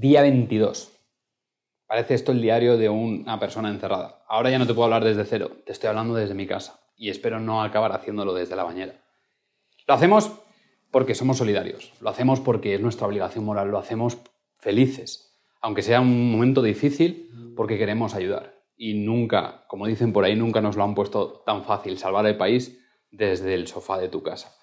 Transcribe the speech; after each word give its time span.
Día 0.00 0.22
22. 0.22 0.92
Parece 1.88 2.14
esto 2.14 2.30
el 2.30 2.40
diario 2.40 2.76
de 2.76 2.88
una 2.88 3.40
persona 3.40 3.68
encerrada. 3.68 4.22
Ahora 4.28 4.48
ya 4.48 4.60
no 4.60 4.66
te 4.68 4.72
puedo 4.72 4.84
hablar 4.84 5.02
desde 5.02 5.24
cero, 5.24 5.50
te 5.66 5.72
estoy 5.72 5.88
hablando 5.88 6.14
desde 6.14 6.34
mi 6.34 6.46
casa 6.46 6.78
y 6.96 7.10
espero 7.10 7.40
no 7.40 7.64
acabar 7.64 7.90
haciéndolo 7.90 8.32
desde 8.32 8.54
la 8.54 8.62
bañera. 8.62 8.94
Lo 9.88 9.94
hacemos 9.94 10.30
porque 10.92 11.16
somos 11.16 11.38
solidarios, 11.38 11.92
lo 12.00 12.10
hacemos 12.10 12.38
porque 12.38 12.76
es 12.76 12.80
nuestra 12.80 13.08
obligación 13.08 13.44
moral, 13.44 13.72
lo 13.72 13.78
hacemos 13.78 14.18
felices, 14.56 15.36
aunque 15.60 15.82
sea 15.82 16.00
un 16.00 16.30
momento 16.30 16.62
difícil, 16.62 17.52
porque 17.56 17.76
queremos 17.76 18.14
ayudar. 18.14 18.54
Y 18.76 18.94
nunca, 18.94 19.64
como 19.66 19.88
dicen 19.88 20.12
por 20.12 20.24
ahí, 20.24 20.36
nunca 20.36 20.60
nos 20.60 20.76
lo 20.76 20.84
han 20.84 20.94
puesto 20.94 21.42
tan 21.44 21.64
fácil 21.64 21.98
salvar 21.98 22.24
el 22.26 22.36
país 22.36 22.78
desde 23.10 23.52
el 23.52 23.66
sofá 23.66 23.98
de 23.98 24.08
tu 24.08 24.22
casa. 24.22 24.57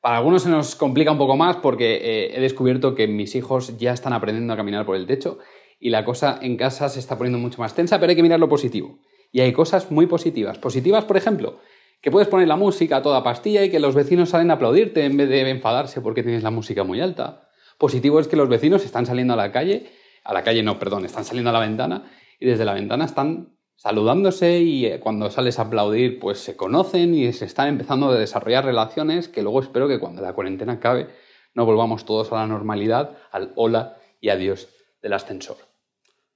Para 0.00 0.18
algunos 0.18 0.42
se 0.42 0.48
nos 0.48 0.76
complica 0.76 1.10
un 1.10 1.18
poco 1.18 1.36
más 1.36 1.56
porque 1.56 1.96
eh, 1.96 2.36
he 2.36 2.40
descubierto 2.40 2.94
que 2.94 3.08
mis 3.08 3.34
hijos 3.34 3.76
ya 3.78 3.92
están 3.92 4.12
aprendiendo 4.12 4.52
a 4.52 4.56
caminar 4.56 4.86
por 4.86 4.96
el 4.96 5.06
techo 5.06 5.38
y 5.80 5.90
la 5.90 6.04
cosa 6.04 6.38
en 6.40 6.56
casa 6.56 6.88
se 6.88 7.00
está 7.00 7.18
poniendo 7.18 7.38
mucho 7.38 7.60
más 7.60 7.74
tensa, 7.74 7.98
pero 7.98 8.10
hay 8.10 8.16
que 8.16 8.22
mirar 8.22 8.40
lo 8.40 8.48
positivo. 8.48 8.98
Y 9.32 9.40
hay 9.40 9.52
cosas 9.52 9.90
muy 9.90 10.06
positivas. 10.06 10.58
Positivas, 10.58 11.04
por 11.04 11.16
ejemplo, 11.16 11.58
que 12.00 12.10
puedes 12.10 12.28
poner 12.28 12.48
la 12.48 12.56
música 12.56 12.98
a 12.98 13.02
toda 13.02 13.22
pastilla 13.22 13.64
y 13.64 13.70
que 13.70 13.80
los 13.80 13.94
vecinos 13.94 14.30
salen 14.30 14.50
a 14.50 14.54
aplaudirte 14.54 15.04
en 15.04 15.16
vez 15.16 15.28
de 15.28 15.48
enfadarse 15.50 16.00
porque 16.00 16.22
tienes 16.22 16.42
la 16.42 16.50
música 16.50 16.84
muy 16.84 17.00
alta. 17.00 17.48
Positivo 17.78 18.20
es 18.20 18.28
que 18.28 18.36
los 18.36 18.48
vecinos 18.48 18.84
están 18.84 19.06
saliendo 19.06 19.34
a 19.34 19.36
la 19.36 19.52
calle, 19.52 19.90
a 20.24 20.32
la 20.32 20.42
calle 20.42 20.62
no, 20.62 20.78
perdón, 20.78 21.04
están 21.04 21.24
saliendo 21.24 21.50
a 21.50 21.52
la 21.52 21.60
ventana 21.60 22.10
y 22.38 22.46
desde 22.46 22.64
la 22.64 22.74
ventana 22.74 23.04
están 23.04 23.55
saludándose 23.76 24.58
y 24.60 24.86
eh, 24.86 25.00
cuando 25.00 25.30
sales 25.30 25.58
a 25.58 25.62
aplaudir 25.62 26.18
pues 26.18 26.38
se 26.38 26.56
conocen 26.56 27.14
y 27.14 27.32
se 27.32 27.44
están 27.44 27.68
empezando 27.68 28.08
a 28.08 28.18
desarrollar 28.18 28.64
relaciones 28.64 29.28
que 29.28 29.42
luego 29.42 29.60
espero 29.60 29.86
que 29.86 30.00
cuando 30.00 30.22
la 30.22 30.32
cuarentena 30.32 30.74
acabe 30.74 31.08
no 31.54 31.64
volvamos 31.64 32.04
todos 32.04 32.30
a 32.32 32.36
la 32.36 32.46
normalidad, 32.46 33.16
al 33.32 33.52
hola 33.56 33.96
y 34.20 34.28
adiós 34.28 34.68
del 35.00 35.14
ascensor. 35.14 35.56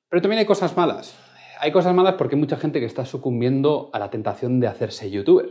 Pero 0.09 0.23
también 0.23 0.41
hay 0.41 0.47
cosas 0.47 0.77
malas. 0.77 1.15
Hay 1.61 1.73
cosas 1.73 1.95
malas 1.95 2.15
porque 2.15 2.37
hay 2.37 2.41
mucha 2.41 2.57
gente 2.57 2.81
que 2.81 2.87
está 2.87 3.05
sucumbiendo 3.05 3.91
a 3.93 3.99
la 3.99 4.11
tentación 4.11 4.61
de 4.61 4.67
hacerse 4.67 5.11
youtuber. 5.11 5.49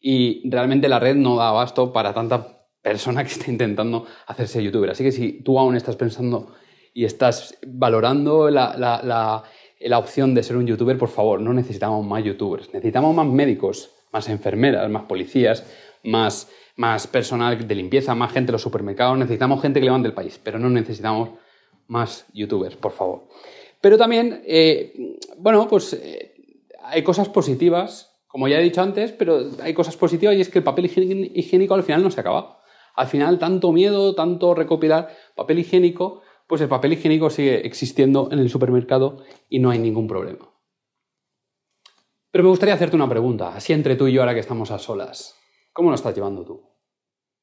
Y 0.00 0.48
realmente 0.48 0.88
la 0.88 1.00
red 1.00 1.16
no 1.16 1.36
da 1.36 1.48
abasto 1.48 1.92
para 1.92 2.14
tanta 2.14 2.68
persona 2.80 3.24
que 3.24 3.30
está 3.32 3.50
intentando 3.50 4.06
hacerse 4.26 4.62
youtuber. 4.62 4.90
Así 4.90 5.02
que 5.02 5.10
si 5.10 5.42
tú 5.42 5.58
aún 5.58 5.74
estás 5.74 5.96
pensando 5.96 6.54
y 6.94 7.04
estás 7.04 7.58
valorando 7.66 8.50
la, 8.50 8.76
la 8.76 9.42
opción 9.98 10.34
de 10.34 10.42
ser 10.42 10.56
un 10.56 10.66
youtuber, 10.66 10.98
por 10.98 11.08
favor, 11.08 11.40
no 11.40 11.52
necesitamos 11.52 12.04
más 12.06 12.24
youtubers. 12.24 12.72
Necesitamos 12.72 13.14
más 13.14 13.26
médicos, 13.26 13.90
más 14.12 14.28
enfermeras, 14.28 14.88
más 14.90 15.04
policías, 15.04 15.66
más, 16.04 16.50
más 16.76 17.06
personal 17.06 17.66
de 17.66 17.74
limpieza, 17.74 18.14
más 18.14 18.32
gente 18.32 18.50
en 18.50 18.54
los 18.54 18.62
supermercados. 18.62 19.18
Necesitamos 19.18 19.60
gente 19.62 19.80
que 19.80 19.86
levante 19.86 20.08
el 20.08 20.14
país, 20.14 20.40
pero 20.42 20.58
no 20.58 20.68
necesitamos 20.70 21.30
más 21.88 22.26
youtubers, 22.32 22.76
por 22.76 22.92
favor. 22.92 23.28
Pero 23.80 23.98
también, 23.98 24.42
eh, 24.46 25.18
bueno, 25.38 25.66
pues 25.68 25.92
eh, 25.94 26.34
hay 26.84 27.02
cosas 27.02 27.28
positivas, 27.28 28.14
como 28.28 28.48
ya 28.48 28.58
he 28.58 28.62
dicho 28.62 28.80
antes, 28.80 29.12
pero 29.12 29.50
hay 29.62 29.74
cosas 29.74 29.96
positivas 29.96 30.36
y 30.36 30.40
es 30.40 30.48
que 30.48 30.58
el 30.58 30.64
papel 30.64 30.86
higiénico 30.86 31.74
al 31.74 31.82
final 31.82 32.02
no 32.02 32.10
se 32.10 32.20
acaba. 32.20 32.60
Al 32.94 33.08
final, 33.08 33.38
tanto 33.38 33.72
miedo, 33.72 34.14
tanto 34.14 34.54
recopilar 34.54 35.08
papel 35.34 35.58
higiénico, 35.60 36.22
pues 36.52 36.60
el 36.60 36.68
papel 36.68 36.92
higiénico 36.92 37.30
sigue 37.30 37.66
existiendo 37.66 38.28
en 38.30 38.38
el 38.38 38.50
supermercado 38.50 39.24
y 39.48 39.58
no 39.58 39.70
hay 39.70 39.78
ningún 39.78 40.06
problema. 40.06 40.50
Pero 42.30 42.44
me 42.44 42.50
gustaría 42.50 42.74
hacerte 42.74 42.94
una 42.94 43.08
pregunta, 43.08 43.54
así 43.54 43.72
entre 43.72 43.96
tú 43.96 44.06
y 44.06 44.12
yo 44.12 44.20
ahora 44.20 44.34
que 44.34 44.40
estamos 44.40 44.70
a 44.70 44.78
solas. 44.78 45.34
¿Cómo 45.72 45.88
lo 45.88 45.94
estás 45.94 46.14
llevando 46.14 46.44
tú? 46.44 46.60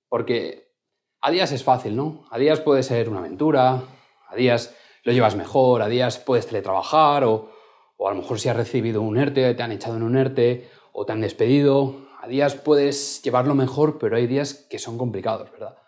Porque 0.09 0.75
a 1.21 1.31
días 1.31 1.51
es 1.51 1.63
fácil, 1.63 1.95
¿no? 1.95 2.27
A 2.29 2.37
días 2.37 2.59
puede 2.59 2.83
ser 2.83 3.09
una 3.09 3.17
aventura, 3.17 3.81
a 4.27 4.35
días 4.35 4.75
lo 5.03 5.11
llevas 5.11 5.35
mejor, 5.35 5.81
a 5.81 5.87
días 5.87 6.19
puedes 6.19 6.45
teletrabajar 6.45 7.23
o, 7.23 7.49
o 7.97 8.07
a 8.07 8.11
lo 8.11 8.21
mejor 8.21 8.39
si 8.39 8.49
has 8.49 8.57
recibido 8.57 9.01
un 9.01 9.17
ERTE, 9.17 9.55
te 9.55 9.63
han 9.63 9.71
echado 9.71 9.97
en 9.97 10.03
un 10.03 10.17
ERTE 10.17 10.69
o 10.93 11.07
te 11.07 11.13
han 11.13 11.21
despedido. 11.21 11.95
A 12.21 12.27
días 12.27 12.53
puedes 12.53 13.23
llevarlo 13.23 13.55
mejor, 13.55 13.97
pero 13.97 14.17
hay 14.17 14.27
días 14.27 14.67
que 14.69 14.77
son 14.77 14.99
complicados, 14.99 15.51
¿verdad? 15.51 15.79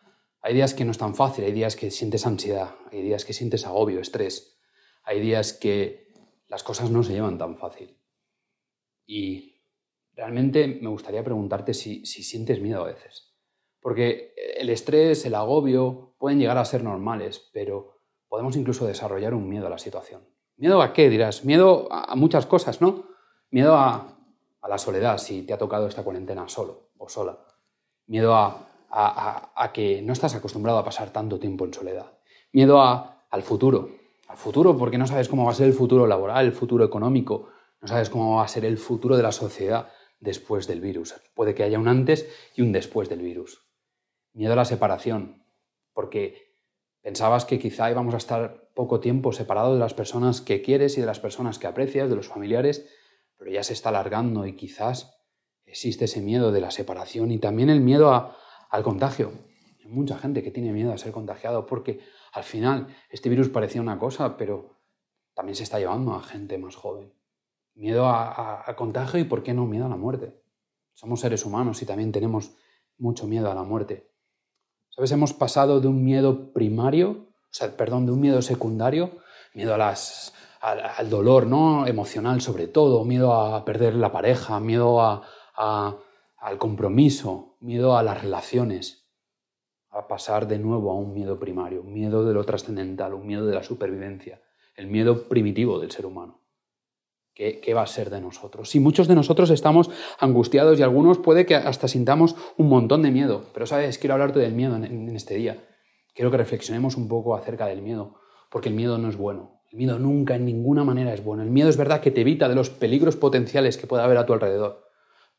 Hay 0.41 0.53
días 0.53 0.73
que 0.73 0.85
no 0.85 0.91
es 0.91 0.97
tan 0.97 1.15
fácil, 1.15 1.45
hay 1.45 1.51
días 1.51 1.75
que 1.75 1.91
sientes 1.91 2.25
ansiedad, 2.25 2.75
hay 2.91 3.01
días 3.01 3.25
que 3.25 3.33
sientes 3.33 3.65
agobio, 3.65 3.99
estrés, 3.99 4.59
hay 5.03 5.19
días 5.19 5.53
que 5.53 6.13
las 6.47 6.63
cosas 6.63 6.89
no 6.89 7.03
se 7.03 7.13
llevan 7.13 7.37
tan 7.37 7.57
fácil. 7.57 7.97
Y 9.05 9.61
realmente 10.13 10.67
me 10.67 10.89
gustaría 10.89 11.23
preguntarte 11.23 11.73
si, 11.73 12.05
si 12.05 12.23
sientes 12.23 12.59
miedo 12.59 12.81
a 12.81 12.87
veces. 12.87 13.35
Porque 13.79 14.33
el 14.57 14.69
estrés, 14.69 15.25
el 15.25 15.35
agobio 15.35 16.15
pueden 16.17 16.39
llegar 16.39 16.57
a 16.57 16.65
ser 16.65 16.83
normales, 16.83 17.49
pero 17.53 17.99
podemos 18.27 18.55
incluso 18.55 18.85
desarrollar 18.85 19.33
un 19.33 19.49
miedo 19.49 19.67
a 19.67 19.69
la 19.69 19.77
situación. 19.77 20.21
¿Miedo 20.57 20.81
a 20.81 20.93
qué 20.93 21.09
dirás? 21.09 21.43
Miedo 21.43 21.87
a 21.91 22.15
muchas 22.15 22.45
cosas, 22.45 22.81
¿no? 22.81 23.05
Miedo 23.49 23.75
a, 23.75 24.17
la 24.69 24.77
soledad, 24.77 25.17
si 25.17 25.41
te 25.41 25.53
ha 25.53 25.57
tocado 25.57 25.87
esta 25.87 26.03
cuarentena 26.03 26.47
solo 26.47 26.91
o 26.97 27.09
sola. 27.09 27.37
Miedo 28.05 28.35
a, 28.35 28.69
a, 28.91 29.71
que 29.73 30.01
no 30.01 30.13
estás 30.13 30.35
acostumbrado 30.35 30.77
a 30.77 30.83
pasar 30.83 31.11
tanto 31.11 31.39
tiempo 31.39 31.65
en 31.65 31.73
soledad. 31.73 32.11
Miedo 32.51 32.81
al 32.81 33.43
futuro. 33.43 33.89
Al 34.27 34.37
futuro 34.37 34.77
porque 34.77 34.97
no 34.97 35.07
sabes 35.07 35.27
cómo 35.29 35.45
va 35.45 35.51
a 35.51 35.55
ser 35.55 35.67
el 35.67 35.73
futuro 35.73 36.07
laboral, 36.07 36.45
el 36.45 36.53
futuro 36.53 36.85
económico, 36.85 37.49
no 37.81 37.87
sabes 37.87 38.09
cómo 38.09 38.37
va 38.37 38.43
a 38.43 38.47
ser 38.47 38.65
el 38.65 38.77
futuro 38.77 39.17
de 39.17 39.23
la 39.23 39.31
sociedad 39.31 39.89
después 40.19 40.67
del 40.67 40.81
virus. 40.81 41.15
Puede 41.33 41.55
que 41.55 41.63
haya 41.63 41.79
un 41.79 41.87
antes 41.87 42.29
y 42.55 42.61
un 42.61 42.71
después 42.71 43.09
del 43.09 43.21
virus. 43.21 43.65
Miedo 44.33 44.53
a 44.53 44.55
la 44.55 44.65
separación, 44.65 45.43
porque 45.93 46.51
Pensabas 47.01 47.45
que 47.45 47.57
quizá 47.57 47.89
íbamos 47.89 48.13
a 48.13 48.17
estar 48.17 48.69
poco 48.75 48.99
tiempo 48.99 49.33
separados 49.33 49.73
de 49.73 49.79
las 49.79 49.95
personas 49.95 50.39
que 50.39 50.61
quieres 50.61 50.97
y 50.97 51.01
de 51.01 51.07
las 51.07 51.19
personas 51.19 51.57
que 51.57 51.65
aprecias, 51.65 52.09
de 52.09 52.15
los 52.15 52.27
familiares, 52.27 52.87
pero 53.37 53.51
ya 53.51 53.63
se 53.63 53.73
está 53.73 53.89
alargando 53.89 54.45
y 54.45 54.55
quizás 54.55 55.17
existe 55.65 56.05
ese 56.05 56.21
miedo 56.21 56.51
de 56.51 56.61
la 56.61 56.69
separación 56.69 57.31
y 57.31 57.39
también 57.39 57.71
el 57.71 57.81
miedo 57.81 58.13
al 58.71 58.83
contagio. 58.83 59.31
Hay 59.79 59.87
mucha 59.87 60.17
gente 60.17 60.41
que 60.41 60.51
tiene 60.51 60.71
miedo 60.71 60.91
a 60.91 60.97
ser 60.97 61.11
contagiado 61.11 61.65
porque 61.67 61.99
al 62.33 62.43
final 62.43 62.87
este 63.09 63.29
virus 63.29 63.49
parecía 63.49 63.81
una 63.81 63.99
cosa, 63.99 64.37
pero 64.37 64.79
también 65.35 65.55
se 65.55 65.63
está 65.63 65.77
llevando 65.77 66.15
a 66.15 66.23
gente 66.23 66.57
más 66.57 66.75
joven. 66.75 67.13
Miedo 67.75 68.09
al 68.09 68.75
contagio 68.75 69.19
y, 69.19 69.23
¿por 69.23 69.43
qué 69.43 69.53
no, 69.53 69.65
miedo 69.65 69.85
a 69.85 69.89
la 69.89 69.95
muerte? 69.95 70.41
Somos 70.93 71.21
seres 71.21 71.45
humanos 71.45 71.81
y 71.81 71.85
también 71.85 72.11
tenemos 72.11 72.55
mucho 72.97 73.27
miedo 73.27 73.51
a 73.51 73.55
la 73.55 73.63
muerte. 73.63 74.09
¿Sabes? 74.89 75.11
Hemos 75.11 75.33
pasado 75.33 75.79
de 75.79 75.87
un 75.87 76.03
miedo 76.03 76.51
primario, 76.51 77.11
o 77.11 77.53
sea, 77.53 77.75
perdón, 77.77 78.05
de 78.05 78.11
un 78.11 78.19
miedo 78.19 78.41
secundario, 78.41 79.19
miedo 79.53 79.73
a 79.73 79.77
las, 79.77 80.33
al, 80.61 81.09
dolor 81.09 81.47
¿no? 81.47 81.87
emocional 81.87 82.41
sobre 82.41 82.67
todo, 82.67 83.03
miedo 83.05 83.33
a 83.33 83.63
perder 83.65 83.95
la 83.95 84.11
pareja, 84.11 84.59
miedo 84.59 85.01
a, 85.01 85.23
al 86.41 86.57
compromiso, 86.57 87.55
miedo 87.61 87.95
a 87.95 88.03
las 88.03 88.21
relaciones, 88.21 89.07
a 89.91 90.07
pasar 90.07 90.47
de 90.47 90.57
nuevo 90.57 90.91
a 90.91 90.95
un 90.95 91.13
miedo 91.13 91.39
primario, 91.39 91.81
un 91.81 91.93
miedo 91.93 92.25
de 92.25 92.33
lo 92.33 92.43
trascendental, 92.43 93.13
un 93.13 93.27
miedo 93.27 93.45
de 93.45 93.53
la 93.53 93.61
supervivencia, 93.61 94.41
el 94.75 94.87
miedo 94.87 95.27
primitivo 95.27 95.79
del 95.79 95.91
ser 95.91 96.07
humano. 96.07 96.41
¿Qué, 97.33 97.73
va 97.73 97.83
a 97.83 97.87
ser 97.87 98.09
de 98.09 98.21
nosotros? 98.21 98.75
Y 98.75 98.79
muchos 98.79 99.07
de 99.07 99.15
nosotros 99.15 99.49
estamos 99.51 99.89
angustiados 100.19 100.77
y 100.77 100.83
algunos 100.83 101.17
puede 101.17 101.45
que 101.45 101.55
hasta 101.55 101.87
sintamos 101.87 102.35
un 102.57 102.69
montón 102.69 103.01
de 103.03 103.09
miedo. 103.09 103.45
Pero, 103.53 103.65
¿sabes? 103.65 103.97
Quiero 103.97 104.13
hablarte 104.13 104.39
del 104.39 104.53
miedo 104.53 104.75
en, 104.75 105.15
este 105.15 105.35
día. 105.35 105.63
Quiero 106.13 106.29
que 106.29 106.37
reflexionemos 106.37 106.97
un 106.97 107.07
poco 107.07 107.35
acerca 107.35 107.67
del 107.67 107.81
miedo, 107.81 108.15
porque 108.51 108.69
el 108.69 108.75
miedo 108.75 108.97
no 108.97 109.09
es 109.09 109.15
bueno. 109.15 109.61
El 109.71 109.77
miedo 109.77 109.97
nunca, 109.97 110.35
en 110.35 110.45
ninguna 110.45 110.83
manera 110.83 111.13
es 111.13 111.23
bueno. 111.23 111.41
El 111.41 111.49
miedo 111.49 111.69
es 111.69 111.77
verdad 111.77 112.01
que 112.01 112.11
te 112.11 112.21
evita 112.21 112.49
de 112.49 112.55
los 112.55 112.69
peligros 112.69 113.15
potenciales 113.15 113.77
que 113.77 113.87
puede 113.87 114.03
haber 114.03 114.17
a 114.17 114.25
tu 114.25 114.33
alrededor. 114.33 114.90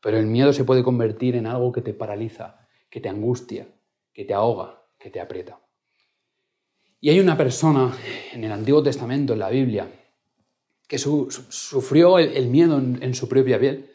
Pero 0.03 0.17
el 0.17 0.25
miedo 0.25 0.51
se 0.51 0.65
puede 0.65 0.83
convertir 0.83 1.37
en 1.37 1.47
algo 1.47 1.71
que 1.71 1.81
te 1.81 1.93
paraliza, 1.93 2.67
que 2.89 2.99
te 2.99 3.07
angustia, 3.07 3.67
que 4.13 4.25
te 4.25 4.33
ahoga, 4.33 4.83
que 4.99 5.09
te 5.09 5.21
aprieta. 5.21 5.59
Y 6.99 7.09
hay 7.09 7.21
una 7.21 7.37
persona 7.37 7.89
en 8.33 8.43
el 8.43 8.51
Antiguo 8.51 8.83
Testamento, 8.83 9.31
en 9.31 9.39
la 9.39 9.49
Biblia, 9.49 9.87
que 10.89 10.97
sufrió 10.97 12.19
el, 12.19 12.47
miedo 12.47 12.77
en, 12.79 13.15
su 13.15 13.29
propia 13.29 13.57
piel. 13.57 13.89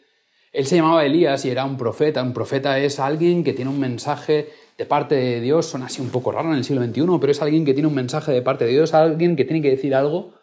Él 0.51 0.65
se 0.65 0.77
llamaba 0.77 1.05
Elías 1.05 1.45
y 1.45 1.51
era 1.51 1.63
un 1.63 1.77
profeta. 1.77 2.23
Un 2.23 2.33
profeta 2.33 2.79
es 2.79 2.99
alguien 2.99 3.43
que 3.43 3.53
tiene 3.53 3.69
un 3.69 3.79
mensaje 3.79 4.49
de 4.79 4.85
parte 4.87 5.13
de 5.13 5.41
Dios. 5.41 5.67
Son 5.67 5.83
así 5.83 6.01
un 6.01 6.09
poco 6.09 6.31
raro 6.31 6.51
en 6.51 6.57
el 6.57 6.63
siglo 6.63 6.83
XXI, 6.83 7.19
pero 7.21 7.31
es 7.31 7.41
alguien 7.43 7.65
que 7.65 7.75
tiene 7.75 7.87
un 7.87 7.93
mensaje 7.95 8.31
de 8.31 8.41
parte 8.41 8.65
de 8.65 8.71
Dios, 8.71 8.95
alguien 8.95 9.35
que 9.35 9.45
tiene 9.45 9.61
que 9.61 9.69
decir 9.69 9.93
algo 9.93 10.33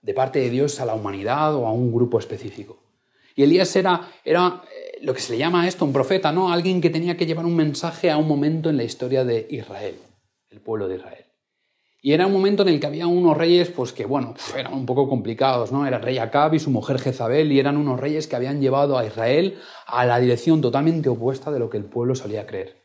de 0.00 0.14
parte 0.14 0.38
de 0.38 0.50
Dios 0.50 0.80
a 0.80 0.86
la 0.86 0.94
humanidad 0.94 1.56
o 1.56 1.66
a 1.66 1.72
un 1.72 1.92
grupo 1.92 2.20
específico. 2.20 2.78
Y 3.34 3.42
Elías 3.42 3.74
era, 3.76 4.08
era 4.24 4.62
lo 5.02 5.14
que 5.14 5.20
se 5.20 5.32
le 5.32 5.38
llama 5.38 5.62
a 5.62 5.68
esto 5.68 5.84
un 5.84 5.92
profeta, 5.92 6.32
¿no? 6.32 6.52
Alguien 6.52 6.80
que 6.80 6.90
tenía 6.90 7.16
que 7.16 7.26
llevar 7.26 7.46
un 7.46 7.56
mensaje 7.56 8.10
a 8.10 8.16
un 8.16 8.28
momento 8.28 8.70
en 8.70 8.76
la 8.76 8.84
historia 8.84 9.24
de 9.24 9.46
Israel, 9.50 9.96
el 10.50 10.60
pueblo 10.60 10.88
de 10.88 10.96
Israel. 10.96 11.24
Y 12.00 12.12
era 12.12 12.26
un 12.26 12.32
momento 12.32 12.62
en 12.62 12.68
el 12.68 12.78
que 12.78 12.86
había 12.86 13.08
unos 13.08 13.36
reyes, 13.36 13.70
pues 13.70 13.92
que 13.92 14.06
bueno, 14.06 14.34
eran 14.56 14.72
un 14.72 14.86
poco 14.86 15.08
complicados, 15.08 15.72
¿no? 15.72 15.86
Era 15.86 15.96
el 15.96 16.02
rey 16.02 16.18
Acab 16.18 16.54
y 16.54 16.60
su 16.60 16.70
mujer 16.70 16.98
Jezabel, 16.98 17.50
y 17.50 17.58
eran 17.58 17.76
unos 17.76 17.98
reyes 17.98 18.28
que 18.28 18.36
habían 18.36 18.60
llevado 18.60 18.96
a 18.96 19.04
Israel 19.04 19.58
a 19.86 20.06
la 20.06 20.20
dirección 20.20 20.60
totalmente 20.60 21.08
opuesta 21.08 21.50
de 21.50 21.58
lo 21.58 21.68
que 21.68 21.76
el 21.76 21.84
pueblo 21.84 22.14
solía 22.14 22.46
creer. 22.46 22.76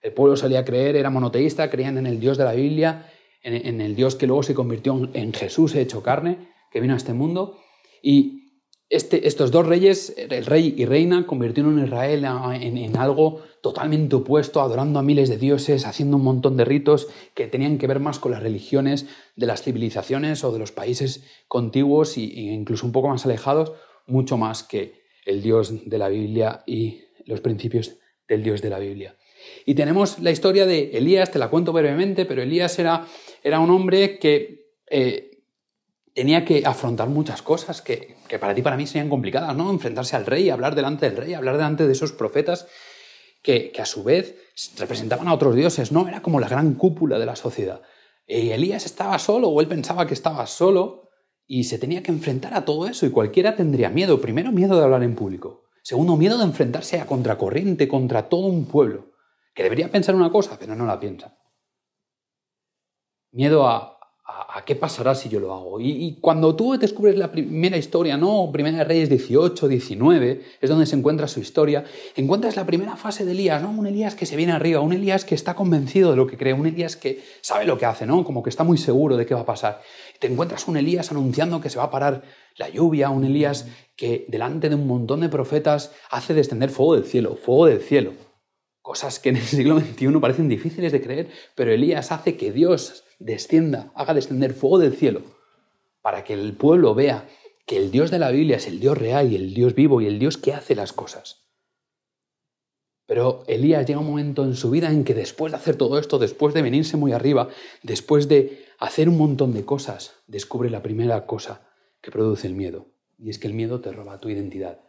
El 0.00 0.12
pueblo 0.12 0.36
solía 0.36 0.64
creer, 0.64 0.96
era 0.96 1.10
monoteísta, 1.10 1.68
creían 1.68 1.98
en 1.98 2.06
el 2.06 2.18
Dios 2.18 2.38
de 2.38 2.44
la 2.44 2.52
Biblia, 2.52 3.10
en, 3.42 3.80
el 3.80 3.94
Dios 3.94 4.16
que 4.16 4.26
luego 4.26 4.42
se 4.42 4.54
convirtió 4.54 5.08
en 5.12 5.32
Jesús 5.32 5.74
hecho 5.74 6.02
carne, 6.02 6.48
que 6.72 6.80
vino 6.80 6.94
a 6.94 6.96
este 6.96 7.12
mundo. 7.12 7.58
Y 8.02 8.45
este, 8.88 9.26
estos 9.26 9.50
dos 9.50 9.66
reyes, 9.66 10.14
el 10.16 10.46
rey 10.46 10.74
y 10.76 10.84
reina, 10.84 11.26
convirtieron 11.26 11.78
a 11.78 11.84
Israel 11.84 12.24
en, 12.24 12.96
algo 12.96 13.42
totalmente 13.60 14.14
opuesto, 14.14 14.60
adorando 14.60 15.00
a 15.00 15.02
miles 15.02 15.28
de 15.28 15.38
dioses, 15.38 15.86
haciendo 15.86 16.16
un 16.16 16.22
montón 16.22 16.56
de 16.56 16.64
ritos 16.64 17.08
que 17.34 17.48
tenían 17.48 17.78
que 17.78 17.88
ver 17.88 17.98
más 17.98 18.20
con 18.20 18.30
las 18.30 18.42
religiones 18.42 19.06
de 19.34 19.46
las 19.46 19.62
civilizaciones 19.62 20.44
o 20.44 20.52
de 20.52 20.60
los 20.60 20.70
países 20.70 21.24
contiguos 21.48 22.16
e 22.16 22.20
incluso 22.20 22.86
un 22.86 22.92
poco 22.92 23.08
más 23.08 23.26
alejados, 23.26 23.72
mucho 24.06 24.36
más 24.36 24.62
que 24.62 25.02
el 25.24 25.42
Dios 25.42 25.88
de 25.88 25.98
la 25.98 26.08
Biblia 26.08 26.62
y 26.64 27.02
los 27.24 27.40
principios 27.40 27.98
del 28.28 28.44
Dios 28.44 28.62
de 28.62 28.70
la 28.70 28.78
Biblia. 28.78 29.16
Y 29.64 29.74
tenemos 29.74 30.20
la 30.20 30.30
historia 30.30 30.64
de 30.64 30.96
Elías, 30.96 31.32
te 31.32 31.40
la 31.40 31.50
cuento 31.50 31.72
brevemente, 31.72 32.24
pero 32.24 32.42
Elías 32.42 32.78
era, 32.78 33.06
era 33.42 33.58
un 33.58 33.70
hombre 33.70 34.18
que 34.20 34.66
eh, 34.88 35.25
tenía 36.16 36.46
que 36.46 36.62
afrontar 36.64 37.10
muchas 37.10 37.42
cosas 37.42 37.82
que, 37.82 38.16
para 38.40 38.54
ti, 38.54 38.62
para 38.62 38.78
mí, 38.78 38.86
serían 38.86 39.10
complicadas, 39.10 39.54
¿no? 39.54 39.70
Enfrentarse 39.70 40.16
al 40.16 40.24
rey, 40.24 40.48
hablar 40.48 40.74
delante 40.74 41.10
del 41.10 41.18
rey, 41.18 41.34
hablar 41.34 41.58
delante 41.58 41.86
de 41.86 41.92
esos 41.92 42.12
profetas 42.12 42.66
que, 43.42 43.70
a 43.78 43.84
su 43.84 44.02
vez 44.02 44.34
representaban 44.78 45.28
a 45.28 45.34
otros 45.34 45.54
dioses, 45.54 45.92
¿no? 45.92 46.08
Era 46.08 46.22
como 46.22 46.40
la 46.40 46.48
gran 46.48 46.72
cúpula 46.72 47.18
de 47.18 47.26
la 47.26 47.36
sociedad. 47.36 47.82
Y 48.26 48.48
Elías 48.48 48.86
estaba 48.86 49.18
solo, 49.18 49.50
o 49.50 49.60
él 49.60 49.68
pensaba 49.68 50.06
que 50.06 50.14
estaba 50.14 50.46
solo, 50.46 51.10
y 51.46 51.64
se 51.64 51.78
tenía 51.78 52.02
que 52.02 52.12
enfrentar 52.12 52.54
a 52.54 52.64
todo 52.64 52.86
eso, 52.86 53.04
y 53.04 53.10
cualquiera 53.10 53.54
tendría 53.54 53.90
miedo. 53.90 54.18
Primero, 54.18 54.52
miedo 54.52 54.78
de 54.78 54.84
hablar 54.84 55.02
en 55.02 55.16
público. 55.16 55.64
Segundo, 55.82 56.16
miedo 56.16 56.38
de 56.38 56.44
enfrentarse 56.44 56.98
a 56.98 57.06
contracorriente 57.06 57.88
contra 57.88 58.30
todo 58.30 58.46
un 58.46 58.64
pueblo 58.64 59.12
que 59.54 59.62
debería 59.62 59.90
pensar 59.90 60.14
una 60.14 60.32
cosa, 60.32 60.58
pero 60.58 60.74
no 60.74 60.86
la 60.86 60.98
piensa. 60.98 61.36
Miedo 63.32 63.68
a, 63.68 63.95
a, 64.28 64.64
qué 64.64 64.74
pasará 64.74 65.14
si 65.14 65.28
yo 65.28 65.38
lo 65.38 65.52
hago. 65.54 65.80
Y, 65.80 66.18
cuando 66.20 66.56
tú 66.56 66.76
descubres 66.76 67.16
la 67.16 67.30
primera 67.30 67.76
historia, 67.76 68.16
¿no? 68.16 68.50
Primera 68.52 68.78
de 68.78 68.84
Reyes 68.84 69.08
18, 69.08 69.68
19, 69.68 70.42
es 70.60 70.68
donde 70.68 70.86
se 70.86 70.96
encuentra 70.96 71.28
su 71.28 71.38
historia, 71.38 71.84
encuentras 72.16 72.56
la 72.56 72.66
primera 72.66 72.96
fase 72.96 73.24
de 73.24 73.32
Elías, 73.32 73.62
¿no? 73.62 73.70
Un 73.70 73.86
Elías 73.86 74.16
que 74.16 74.26
se 74.26 74.34
viene 74.34 74.52
arriba, 74.52 74.80
un 74.80 74.92
Elías 74.92 75.24
que 75.24 75.36
está 75.36 75.54
convencido 75.54 76.10
de 76.10 76.16
lo 76.16 76.26
que 76.26 76.36
cree, 76.36 76.52
un 76.54 76.66
Elías 76.66 76.96
que 76.96 77.22
sabe 77.40 77.66
lo 77.66 77.78
que 77.78 77.86
hace, 77.86 78.04
¿no? 78.04 78.24
Como 78.24 78.42
que 78.42 78.50
está 78.50 78.64
muy 78.64 78.78
seguro 78.78 79.16
de 79.16 79.26
qué 79.26 79.34
va 79.34 79.42
a 79.42 79.46
pasar. 79.46 79.80
Te 80.18 80.26
encuentras 80.26 80.66
un 80.66 80.76
Elías 80.76 81.10
anunciando 81.12 81.60
que 81.60 81.70
se 81.70 81.78
va 81.78 81.84
a 81.84 81.90
parar 81.90 82.22
la 82.56 82.68
lluvia, 82.68 83.10
un 83.10 83.24
Elías 83.24 83.68
que 83.96 84.24
delante 84.28 84.68
de 84.68 84.74
un 84.74 84.88
montón 84.88 85.20
de 85.20 85.28
profetas 85.28 85.92
hace 86.10 86.34
descender 86.34 86.70
fuego 86.70 86.96
del 86.96 87.04
cielo, 87.04 87.36
fuego 87.36 87.66
del 87.66 87.80
cielo 87.80 88.12
cosas 88.82 89.18
que 89.18 89.30
en 89.30 89.36
el 89.36 89.42
siglo 89.42 89.80
XXI 89.80 90.20
parecen 90.20 90.48
difíciles 90.48 90.92
de 90.92 91.02
creer, 91.02 91.28
pero 91.56 91.72
Elías 91.72 92.12
hace 92.12 92.36
que 92.36 92.52
Dios 92.52 93.02
descienda, 93.18 93.92
haga 93.94 94.14
descender 94.14 94.54
fuego 94.54 94.78
del 94.78 94.94
cielo, 94.94 95.22
para 96.02 96.24
que 96.24 96.34
el 96.34 96.54
pueblo 96.54 96.94
vea 96.94 97.28
que 97.66 97.76
el 97.76 97.90
Dios 97.90 98.10
de 98.10 98.18
la 98.18 98.30
Biblia 98.30 98.56
es 98.56 98.66
el 98.66 98.78
Dios 98.80 98.96
real 98.96 99.32
y 99.32 99.36
el 99.36 99.54
Dios 99.54 99.74
vivo 99.74 100.00
y 100.00 100.06
el 100.06 100.18
Dios 100.18 100.36
que 100.36 100.52
hace 100.52 100.74
las 100.74 100.92
cosas. 100.92 101.46
Pero 103.06 103.44
Elías 103.46 103.86
llega 103.86 104.00
un 104.00 104.06
momento 104.06 104.44
en 104.44 104.54
su 104.54 104.70
vida 104.70 104.90
en 104.90 105.04
que 105.04 105.14
después 105.14 105.52
de 105.52 105.58
hacer 105.58 105.76
todo 105.76 105.98
esto, 105.98 106.18
después 106.18 106.54
de 106.54 106.62
venirse 106.62 106.96
muy 106.96 107.12
arriba, 107.12 107.48
después 107.82 108.28
de 108.28 108.64
hacer 108.78 109.08
un 109.08 109.16
montón 109.16 109.52
de 109.52 109.64
cosas, 109.64 110.16
descubre 110.26 110.70
la 110.70 110.82
primera 110.82 111.24
cosa 111.24 111.68
que 112.00 112.10
produce 112.10 112.48
el 112.48 112.54
miedo. 112.54 112.86
Y 113.18 113.30
es 113.30 113.38
que 113.38 113.46
el 113.46 113.54
miedo 113.54 113.80
te 113.80 113.92
roba 113.92 114.18
tu 114.18 114.28
identidad. 114.28 114.80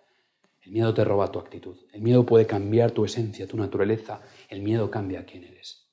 El 0.61 0.71
miedo 0.71 0.93
te 0.93 1.05
roba 1.05 1.31
tu 1.31 1.39
actitud. 1.39 1.77
El 1.93 2.01
miedo 2.01 2.25
puede 2.25 2.45
cambiar 2.45 2.91
tu 2.91 3.05
esencia, 3.05 3.47
tu 3.47 3.55
naturaleza. 3.55 4.21
El 4.49 4.61
miedo 4.61 4.91
cambia 4.91 5.25
quién 5.25 5.43
eres. 5.45 5.86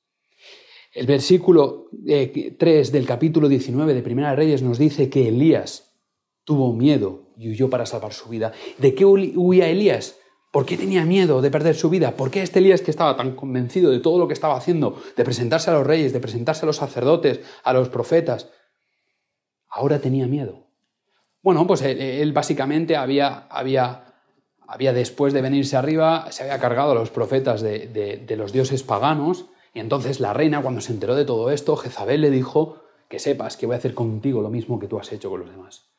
El 0.95 1.07
versículo 1.07 1.89
3 2.05 2.57
eh, 2.57 2.91
del 2.91 3.05
capítulo 3.05 3.49
19 3.49 3.93
de 3.93 4.01
Primera 4.01 4.29
de 4.29 4.37
Reyes 4.37 4.61
nos 4.61 4.79
dice 4.79 5.09
que 5.09 5.27
Elías 5.27 5.91
tuvo 6.45 6.71
miedo 6.71 7.33
y 7.37 7.49
huyó 7.49 7.69
para 7.69 7.85
salvar 7.85 8.13
su 8.13 8.29
vida. 8.29 8.53
¿De 8.77 8.95
qué 8.95 9.03
huía 9.05 9.67
Elías? 9.67 10.15
¿Por 10.53 10.65
qué 10.65 10.77
tenía 10.77 11.03
miedo 11.03 11.41
de 11.41 11.51
perder 11.51 11.75
su 11.75 11.89
vida? 11.89 12.15
¿Por 12.15 12.31
qué 12.31 12.41
este 12.41 12.59
Elías 12.59 12.79
que 12.79 12.91
estaba 12.91 13.17
tan 13.17 13.35
convencido 13.35 13.91
de 13.91 13.99
todo 13.99 14.17
lo 14.17 14.29
que 14.29 14.33
estaba 14.33 14.55
haciendo, 14.55 15.01
de 15.17 15.25
presentarse 15.25 15.69
a 15.69 15.73
los 15.73 15.85
reyes, 15.85 16.13
de 16.13 16.21
presentarse 16.21 16.63
a 16.63 16.67
los 16.67 16.77
sacerdotes, 16.77 17.41
a 17.65 17.73
los 17.73 17.89
profetas, 17.89 18.49
ahora 19.67 19.99
tenía 19.99 20.27
miedo? 20.27 20.67
Bueno, 21.43 21.67
pues 21.67 21.81
él, 21.81 22.31
básicamente 22.31 22.95
había, 22.95 23.47
había 23.49 24.05
había 24.67 24.93
después 24.93 25.33
de 25.33 25.41
venirse 25.41 25.75
arriba, 25.75 26.31
se 26.31 26.43
había 26.43 26.59
cargado 26.59 26.93
a 26.93 26.95
los 26.95 27.09
profetas 27.09 27.61
de, 27.61 28.35
los 28.37 28.51
dioses 28.51 28.81
paganos, 28.81 29.45
y 29.75 29.81
entonces 29.81 30.21
la 30.21 30.33
reina, 30.33 30.61
cuando 30.61 30.79
se 30.79 30.93
enteró 30.93 31.15
de 31.15 31.25
todo 31.25 31.51
esto, 31.51 31.75
Jezabel 31.75 32.21
le 32.21 32.31
dijo 32.31 32.81
que 33.09 33.19
sepas 33.19 33.57
que 33.57 33.65
voy 33.65 33.75
a 33.75 33.77
hacer 33.77 33.93
contigo 33.93 34.41
lo 34.41 34.49
mismo 34.49 34.79
que 34.79 34.87
tú 34.87 34.97
has 34.97 35.11
hecho 35.11 35.29
con 35.29 35.41
los 35.41 35.49
demás. 35.49 35.89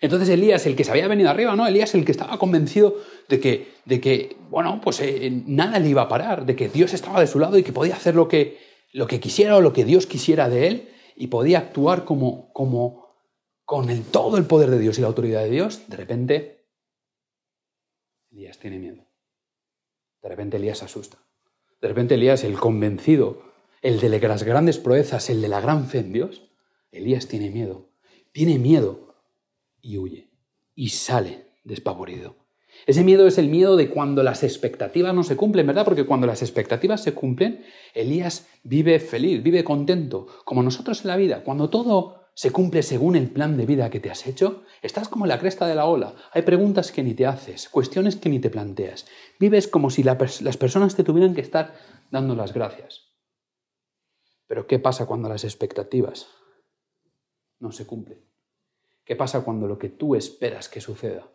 Entonces 0.00 0.30
Elías, 0.30 0.64
el 0.64 0.74
que 0.74 0.84
se 0.84 0.90
había 0.90 1.06
venido 1.06 1.28
arriba, 1.28 1.54
¿no? 1.54 1.66
Elías, 1.66 1.94
el 1.94 2.06
que 2.06 2.12
estaba 2.12 2.38
convencido 2.38 2.96
de 3.28 3.38
que, 3.38 3.74
de 3.84 4.00
que 4.00 4.36
bueno, 4.48 4.80
pues 4.82 5.00
eh, 5.00 5.30
nada 5.46 5.78
le 5.78 5.90
iba 5.90 6.00
a 6.00 6.08
parar, 6.08 6.46
de 6.46 6.56
que 6.56 6.70
Dios 6.70 6.94
estaba 6.94 7.20
de 7.20 7.26
su 7.26 7.38
lado 7.38 7.58
y 7.58 7.62
que 7.62 7.74
podía 7.74 7.96
hacer 7.96 8.14
lo 8.14 8.26
que, 8.26 8.58
lo 8.92 9.06
que 9.06 9.20
quisiera 9.20 9.54
o 9.56 9.60
lo 9.60 9.74
que 9.74 9.84
Dios 9.84 10.06
quisiera 10.06 10.48
de 10.48 10.68
él 10.68 10.88
y 11.14 11.26
podía 11.26 11.58
actuar 11.58 12.06
como, 12.06 12.50
como 12.54 13.10
con 13.66 13.90
el, 13.90 14.02
todo 14.02 14.38
el 14.38 14.46
poder 14.46 14.70
de 14.70 14.78
Dios 14.78 14.96
y 14.96 15.02
la 15.02 15.08
autoridad 15.08 15.42
de 15.42 15.50
Dios, 15.50 15.82
de 15.88 15.96
repente 15.98 16.66
Elías 18.30 18.58
tiene 18.58 18.78
miedo. 18.78 19.04
De 20.22 20.28
repente 20.30 20.56
Elías 20.56 20.78
se 20.78 20.86
asusta. 20.86 21.18
De 21.86 21.90
repente 21.90 22.16
Elías, 22.16 22.42
el 22.42 22.58
convencido, 22.58 23.44
el 23.80 24.00
de 24.00 24.08
las 24.18 24.42
grandes 24.42 24.76
proezas, 24.76 25.30
el 25.30 25.40
de 25.40 25.46
la 25.46 25.60
gran 25.60 25.86
fe 25.86 26.00
en 26.00 26.12
Dios, 26.12 26.50
Elías 26.90 27.28
tiene 27.28 27.48
miedo. 27.48 27.90
Tiene 28.32 28.58
miedo 28.58 29.14
y 29.80 29.96
huye. 29.96 30.32
Y 30.74 30.88
sale 30.88 31.46
despavorido. 31.62 32.34
Ese 32.88 33.04
miedo 33.04 33.28
es 33.28 33.38
el 33.38 33.46
miedo 33.46 33.76
de 33.76 33.88
cuando 33.88 34.24
las 34.24 34.42
expectativas 34.42 35.14
no 35.14 35.22
se 35.22 35.36
cumplen, 35.36 35.68
¿verdad? 35.68 35.84
Porque 35.84 36.06
cuando 36.06 36.26
las 36.26 36.42
expectativas 36.42 37.04
se 37.04 37.14
cumplen, 37.14 37.64
Elías 37.94 38.48
vive 38.64 38.98
feliz, 38.98 39.44
vive 39.44 39.62
contento, 39.62 40.26
como 40.44 40.64
nosotros 40.64 41.02
en 41.02 41.06
la 41.06 41.16
vida. 41.16 41.44
Cuando 41.44 41.70
todo 41.70 42.25
se 42.36 42.50
cumple 42.50 42.82
según 42.82 43.16
el 43.16 43.30
plan 43.30 43.56
de 43.56 43.64
vida 43.64 43.88
que 43.88 43.98
te 43.98 44.10
has 44.10 44.26
hecho, 44.26 44.62
estás 44.82 45.08
como 45.08 45.24
en 45.24 45.30
la 45.30 45.38
cresta 45.38 45.66
de 45.66 45.74
la 45.74 45.86
ola. 45.86 46.14
Hay 46.32 46.42
preguntas 46.42 46.92
que 46.92 47.02
ni 47.02 47.14
te 47.14 47.24
haces, 47.24 47.70
cuestiones 47.70 48.16
que 48.16 48.28
ni 48.28 48.40
te 48.40 48.50
planteas. 48.50 49.06
Vives 49.40 49.66
como 49.66 49.88
si 49.88 50.02
las 50.02 50.56
personas 50.58 50.94
te 50.94 51.02
tuvieran 51.02 51.34
que 51.34 51.40
estar 51.40 51.74
dando 52.10 52.36
las 52.36 52.52
gracias. 52.52 53.06
Pero 54.46 54.66
¿qué 54.66 54.78
pasa 54.78 55.06
cuando 55.06 55.30
las 55.30 55.44
expectativas 55.44 56.28
no 57.58 57.72
se 57.72 57.86
cumplen? 57.86 58.22
¿Qué 59.06 59.16
pasa 59.16 59.40
cuando 59.40 59.66
lo 59.66 59.78
que 59.78 59.88
tú 59.88 60.14
esperas 60.14 60.68
que 60.68 60.82
suceda 60.82 61.32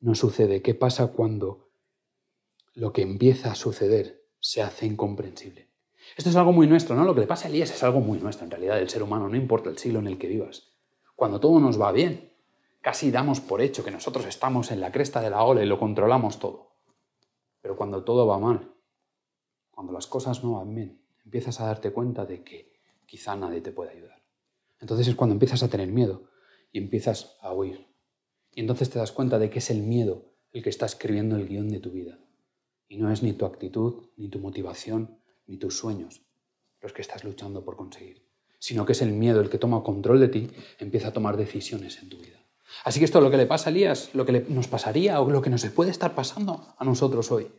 no 0.00 0.16
sucede? 0.16 0.62
¿Qué 0.62 0.74
pasa 0.74 1.12
cuando 1.12 1.70
lo 2.74 2.92
que 2.92 3.02
empieza 3.02 3.52
a 3.52 3.54
suceder 3.54 4.26
se 4.40 4.62
hace 4.62 4.86
incomprensible? 4.86 5.69
Esto 6.16 6.30
es 6.30 6.36
algo 6.36 6.52
muy 6.52 6.66
nuestro, 6.66 6.96
¿no? 6.96 7.04
Lo 7.04 7.14
que 7.14 7.20
le 7.20 7.26
pasa 7.26 7.46
a 7.46 7.50
Elías 7.50 7.70
es 7.70 7.82
algo 7.82 8.00
muy 8.00 8.18
nuestro, 8.18 8.44
en 8.44 8.50
realidad, 8.50 8.76
del 8.76 8.88
ser 8.88 9.02
humano, 9.02 9.28
no 9.28 9.36
importa 9.36 9.70
el 9.70 9.78
siglo 9.78 9.98
en 9.98 10.06
el 10.06 10.18
que 10.18 10.28
vivas. 10.28 10.68
Cuando 11.16 11.40
todo 11.40 11.60
nos 11.60 11.80
va 11.80 11.92
bien, 11.92 12.32
casi 12.80 13.10
damos 13.10 13.40
por 13.40 13.60
hecho 13.60 13.84
que 13.84 13.90
nosotros 13.90 14.26
estamos 14.26 14.70
en 14.70 14.80
la 14.80 14.90
cresta 14.90 15.20
de 15.20 15.30
la 15.30 15.42
ola 15.42 15.62
y 15.62 15.66
lo 15.66 15.78
controlamos 15.78 16.38
todo. 16.38 16.72
Pero 17.60 17.76
cuando 17.76 18.04
todo 18.04 18.26
va 18.26 18.38
mal, 18.38 18.72
cuando 19.70 19.92
las 19.92 20.06
cosas 20.06 20.42
no 20.42 20.54
van 20.54 20.74
bien, 20.74 21.02
empiezas 21.24 21.60
a 21.60 21.66
darte 21.66 21.92
cuenta 21.92 22.24
de 22.24 22.42
que 22.42 22.72
quizá 23.06 23.36
nadie 23.36 23.60
te 23.60 23.72
puede 23.72 23.90
ayudar. 23.90 24.22
Entonces 24.80 25.08
es 25.08 25.14
cuando 25.14 25.34
empiezas 25.34 25.62
a 25.62 25.68
tener 25.68 25.88
miedo 25.88 26.24
y 26.72 26.78
empiezas 26.78 27.36
a 27.40 27.52
huir. 27.52 27.86
Y 28.54 28.60
entonces 28.60 28.90
te 28.90 28.98
das 28.98 29.12
cuenta 29.12 29.38
de 29.38 29.50
que 29.50 29.58
es 29.58 29.70
el 29.70 29.82
miedo 29.82 30.24
el 30.52 30.62
que 30.62 30.70
está 30.70 30.86
escribiendo 30.86 31.36
el 31.36 31.46
guion 31.46 31.68
de 31.68 31.80
tu 31.80 31.90
vida. 31.90 32.18
Y 32.88 32.96
no 32.96 33.12
es 33.12 33.22
ni 33.22 33.32
tu 33.32 33.44
actitud, 33.44 34.08
ni 34.16 34.28
tu 34.28 34.40
motivación, 34.40 35.19
ni 35.50 35.58
tus 35.58 35.76
sueños 35.76 36.22
los 36.80 36.92
que 36.92 37.02
estás 37.02 37.24
luchando 37.24 37.64
por 37.64 37.76
conseguir, 37.76 38.24
sino 38.58 38.86
que 38.86 38.92
es 38.92 39.02
el 39.02 39.12
miedo 39.12 39.40
el 39.40 39.50
que 39.50 39.58
toma 39.58 39.82
control 39.82 40.20
de 40.20 40.28
ti, 40.28 40.48
empieza 40.78 41.08
a 41.08 41.12
tomar 41.12 41.36
decisiones 41.36 41.98
en 41.98 42.08
tu 42.08 42.18
vida. 42.18 42.38
Así 42.84 43.00
que 43.00 43.04
esto 43.04 43.18
es 43.18 43.24
lo 43.24 43.30
que 43.30 43.36
le 43.36 43.46
pasa 43.46 43.68
a 43.68 43.72
Elías, 43.72 44.14
lo 44.14 44.24
que 44.24 44.46
nos 44.48 44.68
pasaría 44.68 45.20
o 45.20 45.28
lo 45.28 45.42
que 45.42 45.50
nos 45.50 45.66
puede 45.66 45.90
estar 45.90 46.14
pasando 46.14 46.74
a 46.78 46.84
nosotros 46.84 47.30
hoy. 47.32 47.50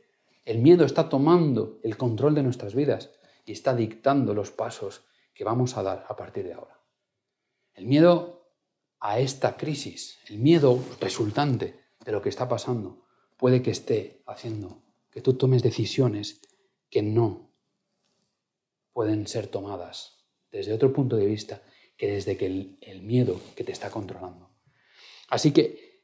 El 0.46 0.60
miedo 0.60 0.86
está 0.86 1.10
tomando 1.10 1.80
el 1.84 1.98
control 1.98 2.34
de 2.34 2.44
nuestras 2.44 2.74
vidas 2.74 3.12
y 3.46 3.52
está 3.52 3.76
dictando 3.76 4.34
los 4.34 4.52
pasos 4.52 5.04
que 5.34 5.44
vamos 5.44 5.78
a 5.78 5.84
dar 5.84 6.06
a 6.08 6.16
partir 6.16 6.46
de 6.46 6.54
ahora. 6.54 6.80
El 7.74 7.86
miedo 7.86 8.48
a 9.00 9.20
esta 9.20 9.58
crisis, 9.58 10.18
el 10.30 10.40
miedo 10.40 10.80
resultante 11.00 11.80
de 12.04 12.12
lo 12.12 12.22
que 12.22 12.30
está 12.30 12.48
pasando, 12.48 13.04
puede 13.38 13.62
que 13.62 13.72
esté 13.72 14.24
haciendo 14.26 14.82
que 15.12 15.22
tú 15.22 15.34
tomes 15.34 15.62
decisiones 15.62 16.42
que 16.90 17.02
no 17.02 17.51
pueden 18.94 19.28
ser 19.28 19.48
tomadas 19.48 20.26
desde 20.52 20.74
otro 20.74 20.92
punto 20.94 21.16
de 21.16 21.26
vista 21.26 21.62
que 21.98 22.12
desde 22.12 22.38
que 22.38 22.46
el, 22.46 23.02
miedo 23.04 23.40
que 23.56 23.64
te 23.64 23.72
está 23.72 23.90
controlando. 23.90 24.50
Así 25.30 25.54
que 25.54 26.02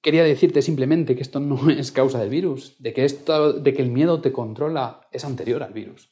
quería 0.00 0.24
decirte 0.24 0.62
simplemente 0.62 1.14
que 1.14 1.22
esto 1.22 1.40
no 1.40 1.70
es 1.70 1.92
causa 1.92 2.20
del 2.20 2.30
virus, 2.30 2.76
de 2.80 2.92
que, 2.92 3.04
esto, 3.04 3.52
de 3.52 3.72
que 3.72 3.82
el 3.82 3.90
miedo 3.90 4.20
te 4.20 4.32
controla 4.32 5.08
es 5.12 5.24
anterior 5.24 5.62
al 5.62 5.72
virus. 5.72 6.10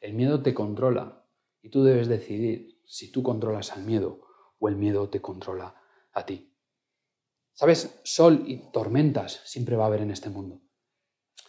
El 0.00 0.14
miedo 0.14 0.42
te 0.42 0.54
controla 0.54 1.26
y 1.62 1.68
tú 1.68 1.84
debes 1.84 2.08
decidir 2.08 2.80
si 2.86 3.10
tú 3.12 3.22
controlas 3.22 3.72
al 3.72 3.84
miedo 3.84 4.20
o 4.58 4.68
el 4.68 4.76
miedo 4.76 5.08
te 5.08 5.20
controla 5.20 5.74
a 6.12 6.24
ti. 6.24 6.54
¿Sabes? 7.52 8.00
Sol 8.04 8.44
y 8.46 8.70
tormentas 8.72 9.42
siempre 9.44 9.76
va 9.76 9.84
a 9.84 9.86
haber 9.88 10.00
en 10.00 10.10
este 10.10 10.30
mundo. 10.30 10.62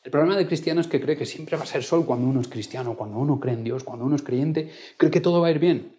El 0.03 0.10
problema 0.10 0.36
del 0.36 0.48
cristiano 0.48 0.81
es 0.81 0.88
que 0.88 1.00
cree 1.00 1.15
que 1.15 1.27
siempre 1.27 1.58
va 1.58 1.63
a 1.63 1.67
ser 1.67 1.84
sol 1.84 2.05
cuando 2.05 2.27
uno 2.27 2.41
es 2.41 2.48
cristiano, 2.48 2.96
cuando 2.98 3.20
uno 3.20 3.39
cree 3.39 3.53
en 3.53 3.63
Dios, 3.63 3.84
cuando 3.84 4.05
uno 4.05 4.15
es 4.15 4.24
creyente, 4.24 4.72
cree 4.98 5.12
que 5.12 5.22
todo 5.22 5.41
va 5.41 5.48
a 5.48 5.51
ir 5.51 5.60
bien. 5.60 5.96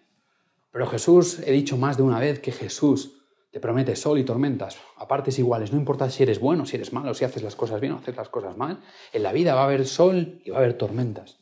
Pero 0.71 0.87
Jesús, 0.87 1.39
he 1.45 1.51
dicho 1.51 1.77
más 1.77 1.95
de 1.95 2.03
una 2.03 2.19
vez 2.19 2.39
que 2.39 2.51
Jesús 2.51 3.13
te 3.51 3.59
promete 3.59 3.95
sol 3.95 4.17
y 4.17 4.23
tormentas 4.23 4.77
a 4.97 5.07
partes 5.07 5.37
iguales, 5.39 5.71
no 5.71 5.77
importa 5.77 6.09
si 6.09 6.23
eres 6.23 6.39
bueno, 6.39 6.65
si 6.65 6.75
eres 6.75 6.91
malo, 6.91 7.13
si 7.13 7.23
haces 7.23 7.43
las 7.43 7.55
cosas 7.55 7.79
bien 7.79 7.93
o 7.93 7.97
haces 7.97 8.15
las 8.15 8.27
cosas 8.27 8.57
mal, 8.57 8.81
en 9.13 9.23
la 9.23 9.31
vida 9.31 9.53
va 9.53 9.61
a 9.61 9.65
haber 9.65 9.85
sol 9.85 10.41
y 10.43 10.49
va 10.49 10.57
a 10.57 10.59
haber 10.59 10.73
tormentas. 10.73 11.37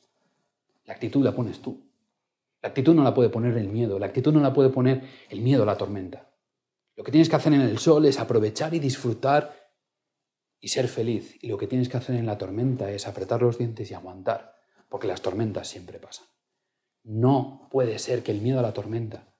La 0.85 0.93
actitud 0.93 1.23
la 1.23 1.33
pones 1.33 1.61
tú. 1.61 1.79
La 2.61 2.69
actitud 2.69 2.93
no 2.93 3.03
la 3.03 3.13
puede 3.13 3.29
poner 3.29 3.57
el 3.57 3.69
miedo, 3.69 3.97
la 3.97 4.07
actitud 4.07 4.33
no 4.33 4.41
la 4.41 4.53
puede 4.53 4.69
poner 4.69 5.01
el 5.29 5.41
miedo 5.41 5.63
a 5.63 5.65
la 5.65 5.77
tormenta. 5.77 6.29
Lo 6.95 7.03
que 7.03 7.11
tienes 7.11 7.29
que 7.29 7.37
hacer 7.37 7.53
en 7.53 7.61
el 7.61 7.79
sol 7.79 8.05
es 8.05 8.19
aprovechar 8.19 8.73
y 8.75 8.79
disfrutar 8.79 9.60
y 10.61 10.69
ser 10.69 10.87
feliz. 10.87 11.37
Y 11.41 11.47
lo 11.47 11.57
que 11.57 11.67
tienes 11.67 11.89
que 11.89 11.97
hacer 11.97 12.15
en 12.15 12.27
la 12.27 12.37
tormenta 12.37 12.89
es 12.91 13.07
apretar 13.07 13.41
los 13.41 13.57
dientes 13.57 13.89
y 13.91 13.95
aguantar, 13.95 14.55
porque 14.87 15.07
las 15.07 15.21
tormentas 15.21 15.67
siempre 15.67 15.99
pasan. 15.99 16.27
No 17.03 17.67
puede 17.71 17.97
ser 17.97 18.21
que 18.21 18.31
el 18.31 18.41
miedo 18.41 18.59
a 18.59 18.61
la 18.61 18.73
tormenta 18.73 19.33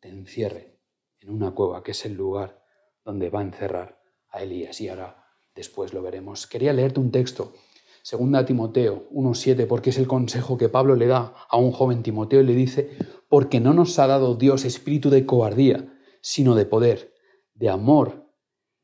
te 0.00 0.08
encierre 0.08 0.78
en 1.20 1.30
una 1.30 1.50
cueva, 1.50 1.82
que 1.82 1.90
es 1.90 2.06
el 2.06 2.14
lugar 2.14 2.62
donde 3.04 3.28
va 3.28 3.40
a 3.40 3.44
encerrar 3.44 4.00
a 4.30 4.42
Elías. 4.42 4.80
Y 4.80 4.88
ahora 4.88 5.26
después 5.54 5.92
lo 5.92 6.00
veremos. 6.00 6.46
Quería 6.46 6.72
leerte 6.72 7.00
un 7.00 7.10
texto, 7.10 7.54
segunda 8.02 8.46
Timoteo 8.46 9.08
1.7, 9.10 9.66
porque 9.66 9.90
es 9.90 9.98
el 9.98 10.06
consejo 10.06 10.56
que 10.56 10.68
Pablo 10.68 10.94
le 10.94 11.08
da 11.08 11.34
a 11.48 11.56
un 11.56 11.72
joven 11.72 12.04
Timoteo 12.04 12.40
y 12.40 12.44
le 12.44 12.54
dice, 12.54 12.90
porque 13.28 13.58
no 13.58 13.74
nos 13.74 13.98
ha 13.98 14.06
dado 14.06 14.36
Dios 14.36 14.64
espíritu 14.64 15.10
de 15.10 15.26
cobardía, 15.26 15.92
sino 16.20 16.54
de 16.54 16.66
poder, 16.66 17.14
de 17.54 17.68
amor 17.68 18.30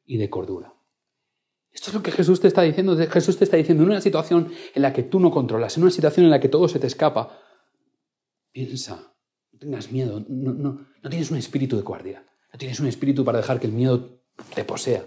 y 0.04 0.16
de 0.16 0.28
cordura. 0.28 0.75
Esto 1.73 1.91
es 1.91 1.95
lo 1.95 2.02
que 2.02 2.12
Jesús 2.12 2.41
te 2.41 2.49
está 2.49 2.62
diciendo. 2.62 2.97
Jesús 2.97 3.38
te 3.38 3.45
está 3.45 3.57
diciendo 3.57 3.83
en 3.83 3.91
una 3.91 4.00
situación 4.00 4.52
en 4.75 4.83
la 4.83 4.93
que 4.93 5.02
tú 5.02 5.19
no 5.21 5.31
controlas, 5.31 5.76
en 5.76 5.85
una 5.85 5.93
situación 5.93 6.25
en 6.25 6.31
la 6.31 6.41
que 6.41 6.49
todo 6.49 6.69
se 6.69 6.79
te 6.79 6.87
escapa. 6.87 7.41
Piensa, 8.52 9.14
no 9.52 9.59
tengas 9.59 9.91
miedo, 9.91 10.23
no, 10.29 10.52
no, 10.52 10.87
no 11.02 11.11
tienes 11.11 11.31
un 11.31 11.38
espíritu 11.38 11.76
de 11.76 11.83
guardia, 11.83 12.26
no 12.52 12.59
tienes 12.59 12.79
un 12.81 12.87
espíritu 12.87 13.25
para 13.25 13.38
dejar 13.38 13.59
que 13.59 13.67
el 13.67 13.73
miedo 13.73 14.21
te 14.55 14.64
posea. 14.64 15.05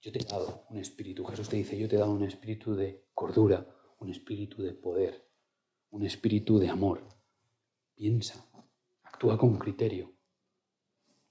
Yo 0.00 0.12
te 0.12 0.20
he 0.20 0.24
dado 0.24 0.64
un 0.70 0.78
espíritu, 0.78 1.24
Jesús 1.24 1.48
te 1.48 1.56
dice, 1.56 1.76
yo 1.76 1.88
te 1.88 1.96
he 1.96 1.98
dado 1.98 2.12
un 2.12 2.22
espíritu 2.22 2.76
de 2.76 3.08
cordura, 3.12 3.66
un 3.98 4.10
espíritu 4.10 4.62
de 4.62 4.72
poder, 4.72 5.28
un 5.90 6.04
espíritu 6.04 6.60
de 6.60 6.68
amor. 6.68 7.08
Piensa, 7.96 8.48
actúa 9.02 9.36
con 9.36 9.58
criterio, 9.58 10.14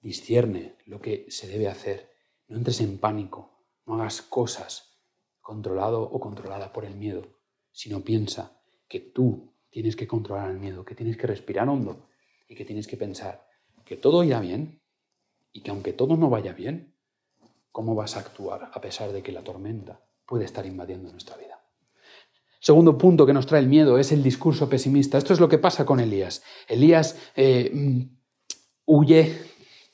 discierne 0.01 0.75
lo 0.85 0.99
que 0.99 1.27
se 1.29 1.47
debe 1.47 1.69
hacer, 1.69 2.11
no 2.49 2.57
entres 2.57 2.81
en 2.81 2.97
pánico, 2.97 3.56
no 3.87 3.95
hagas 3.95 4.21
cosas 4.21 4.99
controlado 5.41 6.03
o 6.03 6.19
controlada 6.19 6.73
por 6.73 6.85
el 6.85 6.95
miedo, 6.95 7.23
sino 7.71 8.01
piensa 8.01 8.61
que 8.87 8.99
tú 8.99 9.53
tienes 9.69 9.95
que 9.95 10.07
controlar 10.07 10.51
el 10.51 10.59
miedo, 10.59 10.83
que 10.83 10.93
tienes 10.93 11.17
que 11.17 11.27
respirar 11.27 11.69
hondo 11.69 12.07
y 12.47 12.55
que 12.55 12.65
tienes 12.65 12.85
que 12.85 12.97
pensar 12.97 13.47
que 13.85 13.95
todo 13.95 14.23
irá 14.23 14.41
bien 14.41 14.81
y 15.53 15.61
que 15.61 15.71
aunque 15.71 15.93
todo 15.93 16.17
no 16.17 16.29
vaya 16.29 16.53
bien, 16.53 16.93
¿cómo 17.71 17.95
vas 17.95 18.17
a 18.17 18.19
actuar 18.19 18.69
a 18.73 18.81
pesar 18.81 19.11
de 19.11 19.23
que 19.23 19.31
la 19.31 19.43
tormenta 19.43 20.03
puede 20.25 20.45
estar 20.45 20.65
invadiendo 20.65 21.09
nuestra 21.11 21.37
vida? 21.37 21.63
Segundo 22.59 22.97
punto 22.97 23.25
que 23.25 23.33
nos 23.33 23.45
trae 23.45 23.61
el 23.61 23.67
miedo 23.67 23.97
es 23.97 24.11
el 24.11 24.21
discurso 24.21 24.67
pesimista. 24.67 25.17
Esto 25.17 25.31
es 25.31 25.39
lo 25.39 25.47
que 25.47 25.57
pasa 25.57 25.85
con 25.85 25.99
Elías. 25.99 26.43
Elías 26.67 27.17
eh, 27.35 27.71
mm, 27.73 28.01
huye 28.85 29.37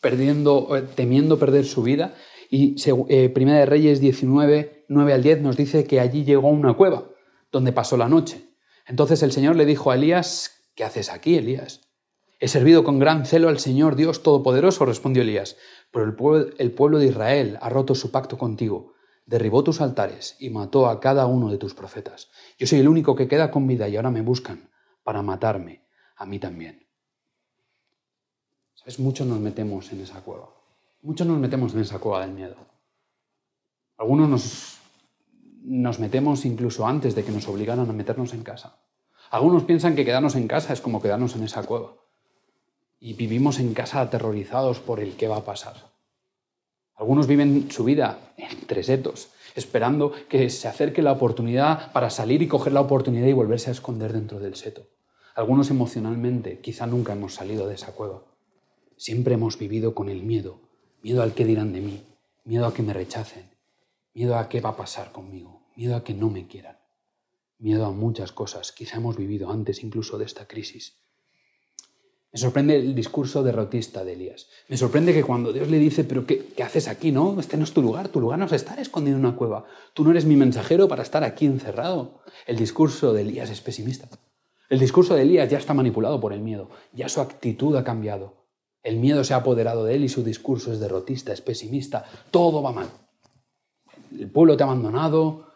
perdiendo, 0.01 0.75
eh, 0.75 0.81
temiendo 0.95 1.37
perder 1.37 1.65
su 1.65 1.83
vida 1.83 2.15
y 2.55 2.75
eh, 3.09 3.29
Primera 3.29 3.57
de 3.57 3.65
Reyes 3.65 3.99
19, 3.99 4.85
9 4.87 5.13
al 5.13 5.23
10 5.23 5.41
nos 5.41 5.57
dice 5.57 5.85
que 5.85 5.99
allí 5.99 6.23
llegó 6.23 6.49
una 6.49 6.75
cueva 6.75 7.09
donde 7.51 7.73
pasó 7.73 7.97
la 7.97 8.07
noche. 8.07 8.47
Entonces 8.85 9.23
el 9.23 9.31
Señor 9.31 9.55
le 9.55 9.65
dijo 9.65 9.89
a 9.89 9.95
Elías, 9.95 10.69
¿qué 10.75 10.83
haces 10.83 11.11
aquí, 11.11 11.35
Elías? 11.35 11.81
He 12.39 12.47
servido 12.47 12.83
con 12.83 12.99
gran 12.99 13.25
celo 13.25 13.49
al 13.49 13.57
Señor 13.57 13.95
Dios 13.95 14.21
Todopoderoso, 14.21 14.85
respondió 14.85 15.23
Elías, 15.23 15.57
pero 15.89 16.05
el 16.05 16.13
pueblo, 16.13 16.53
el 16.59 16.71
pueblo 16.71 16.99
de 16.99 17.07
Israel 17.07 17.57
ha 17.59 17.69
roto 17.69 17.95
su 17.95 18.11
pacto 18.11 18.37
contigo, 18.37 18.93
derribó 19.25 19.63
tus 19.63 19.81
altares 19.81 20.35
y 20.39 20.51
mató 20.51 20.85
a 20.85 20.99
cada 20.99 21.25
uno 21.25 21.49
de 21.49 21.57
tus 21.57 21.73
profetas. 21.73 22.29
Yo 22.59 22.67
soy 22.67 22.81
el 22.81 22.87
único 22.87 23.15
que 23.15 23.27
queda 23.27 23.49
con 23.49 23.65
vida 23.65 23.89
y 23.89 23.95
ahora 23.95 24.11
me 24.11 24.21
buscan 24.21 24.69
para 25.01 25.23
matarme, 25.23 25.87
a 26.17 26.27
mí 26.27 26.37
también. 26.37 26.85
¿Sabes? 28.75 28.99
Muchos 28.99 29.25
nos 29.25 29.39
metemos 29.39 29.91
en 29.91 30.01
esa 30.01 30.21
cueva. 30.21 30.62
Muchos 31.03 31.27
nos 31.27 31.37
metemos 31.37 31.73
en 31.73 31.81
esa 31.81 31.99
cueva 31.99 32.21
del 32.21 32.33
miedo. 32.33 32.55
Algunos 33.97 34.79
nos, 35.61 35.99
metemos 35.99 36.45
incluso 36.45 36.87
antes 36.87 37.13
de 37.13 37.25
que 37.25 37.31
nos 37.33 37.45
obligaran 37.49 37.89
a 37.89 37.93
meternos 37.93 38.33
en 38.33 38.41
casa. 38.41 38.77
Algunos 39.29 39.63
piensan 39.63 39.95
que 39.95 40.05
quedarnos 40.05 40.35
en 40.35 40.47
casa 40.47 40.71
es 40.71 40.79
como 40.79 41.01
quedarnos 41.01 41.35
en 41.35 41.43
esa 41.43 41.63
cueva. 41.63 41.95
Y 43.01 43.15
vivimos 43.15 43.59
en 43.59 43.73
casa 43.73 43.99
aterrorizados 43.99 44.79
por 44.79 45.01
el 45.01 45.17
qué 45.17 45.27
va 45.27 45.35
a 45.35 45.43
pasar. 45.43 45.75
Algunos 46.95 47.27
viven 47.27 47.69
su 47.69 47.83
vida 47.83 48.19
entre 48.37 48.81
setos, 48.81 49.27
esperando 49.55 50.13
que 50.29 50.49
se 50.49 50.69
acerque 50.69 51.01
la 51.01 51.11
oportunidad 51.11 51.91
para 51.91 52.11
salir 52.11 52.41
y 52.41 52.47
coger 52.47 52.71
la 52.71 52.79
oportunidad 52.79 53.27
y 53.27 53.33
volverse 53.33 53.69
a 53.69 53.73
esconder 53.73 54.13
dentro 54.13 54.39
del 54.39 54.55
seto. 54.55 54.87
Algunos 55.35 55.69
emocionalmente 55.69 56.61
quizá 56.61 56.87
nunca 56.87 57.11
hemos 57.11 57.33
salido 57.33 57.67
de 57.67 57.75
esa 57.75 57.91
cueva. 57.91 58.23
Siempre 58.95 59.33
hemos 59.33 59.59
vivido 59.59 59.93
con 59.93 60.07
el 60.07 60.23
miedo 60.23 60.71
miedo 61.03 61.21
al 61.21 61.33
que 61.33 61.45
dirán 61.45 61.73
de 61.73 61.81
mí, 61.81 62.01
miedo 62.45 62.65
a 62.65 62.73
que 62.73 62.81
me 62.81 62.93
rechacen, 62.93 63.51
miedo 64.13 64.37
a 64.37 64.47
qué 64.47 64.61
va 64.61 64.69
a 64.69 64.77
pasar 64.77 65.11
conmigo, 65.11 65.67
miedo 65.75 65.97
a 65.97 66.03
que 66.03 66.13
no 66.13 66.29
me 66.29 66.47
quieran, 66.47 66.77
miedo 67.59 67.85
a 67.85 67.91
muchas 67.91 68.31
cosas, 68.31 68.71
quizá 68.71 68.97
hemos 68.97 69.17
vivido 69.17 69.51
antes 69.51 69.83
incluso 69.83 70.17
de 70.17 70.25
esta 70.25 70.47
crisis. 70.47 70.95
Me 72.31 72.39
sorprende 72.39 72.77
el 72.77 72.95
discurso 72.95 73.43
derrotista 73.43 74.03
de 74.03 74.13
Elías. 74.13 74.47
Me 74.67 74.75
sorprende 74.75 75.13
que 75.13 75.23
cuando 75.23 75.53
Dios 75.53 75.69
le 75.69 75.77
dice, 75.77 76.03
pero 76.03 76.25
qué, 76.25 76.47
qué, 76.57 76.63
haces 76.63 76.87
aquí? 76.87 77.11
No, 77.11 77.39
este 77.39 77.57
no 77.57 77.63
es 77.63 77.73
tu 77.73 77.83
lugar, 77.83 78.09
tu 78.09 78.19
lugar 78.19 78.39
no 78.39 78.45
es 78.45 78.53
estar 78.53 78.79
escondido 78.79 79.17
en 79.17 79.25
una 79.25 79.35
cueva. 79.35 79.65
Tú 79.93 80.03
no 80.03 80.09
eres 80.09 80.25
mi 80.25 80.35
mensajero 80.35 80.87
para 80.87 81.03
estar 81.03 81.23
aquí 81.23 81.45
encerrado. 81.45 82.23
El 82.47 82.57
discurso 82.57 83.13
de 83.13 83.21
Elías 83.21 83.51
es 83.51 83.61
pesimista. 83.61 84.07
El 84.67 84.79
discurso 84.79 85.13
de 85.13 85.21
Elías 85.21 85.47
ya 85.47 85.59
está 85.59 85.75
manipulado 85.75 86.19
por 86.19 86.33
el 86.33 86.39
miedo, 86.39 86.71
ya 86.91 87.07
su 87.07 87.21
actitud 87.21 87.75
ha 87.75 87.83
cambiado. 87.83 88.42
El 88.83 88.97
miedo 88.97 89.23
se 89.23 89.33
ha 89.33 89.37
apoderado 89.37 89.85
de 89.85 89.95
él 89.95 90.03
y 90.03 90.09
su 90.09 90.23
discurso 90.23 90.71
es 90.71 90.79
derrotista, 90.79 91.31
es 91.31 91.41
pesimista. 91.41 92.05
Todo 92.29 92.61
va 92.61 92.73
mal. 92.73 92.89
El 94.19 94.29
pueblo 94.29 94.57
te 94.57 94.63
ha 94.63 94.65
abandonado, 94.65 95.47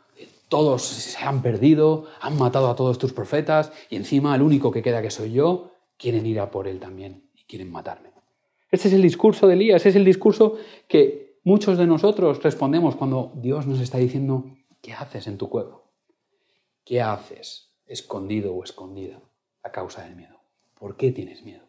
todos 0.48 0.84
se 0.84 1.24
han 1.24 1.42
perdido, 1.42 2.06
han 2.22 2.38
matado 2.38 2.70
a 2.70 2.76
todos 2.76 2.98
tus 2.98 3.12
profetas 3.12 3.72
y 3.90 3.98
encima 3.98 4.34
el 4.34 4.42
único 4.42 4.72
que 4.72 4.82
queda 4.82 5.02
que 5.02 5.12
soy 5.12 5.34
yo, 5.34 5.72
quieren 5.98 6.26
ir 6.26 6.40
a 6.40 6.50
por 6.50 6.68
él 6.68 6.80
también 6.80 7.30
y 7.36 7.44
quieren 7.44 7.72
matarme. 7.72 8.12
Este 8.72 8.88
es 8.88 8.94
el 8.94 9.02
discurso 9.02 9.48
de 9.48 9.54
Elías, 9.54 9.86
es 9.86 9.96
el 9.96 10.06
discurso 10.06 10.58
que 10.88 11.40
muchos 11.44 11.78
de 11.78 11.86
nosotros 11.86 12.42
respondemos 12.42 12.96
cuando 12.96 13.32
Dios 13.36 13.68
nos 13.68 13.80
está 13.80 13.98
diciendo, 13.98 14.46
¿qué 14.82 14.94
haces 14.94 15.28
en 15.28 15.38
tu 15.38 15.50
cueva? 15.50 15.82
¿Qué 16.84 17.02
haces 17.02 17.74
escondido 17.86 18.54
o 18.54 18.64
escondida 18.64 19.20
a 19.64 19.72
causa 19.72 20.04
del 20.04 20.16
miedo? 20.16 20.38
¿Por 20.80 20.96
qué 20.96 21.12
tienes 21.12 21.44
miedo? 21.44 21.67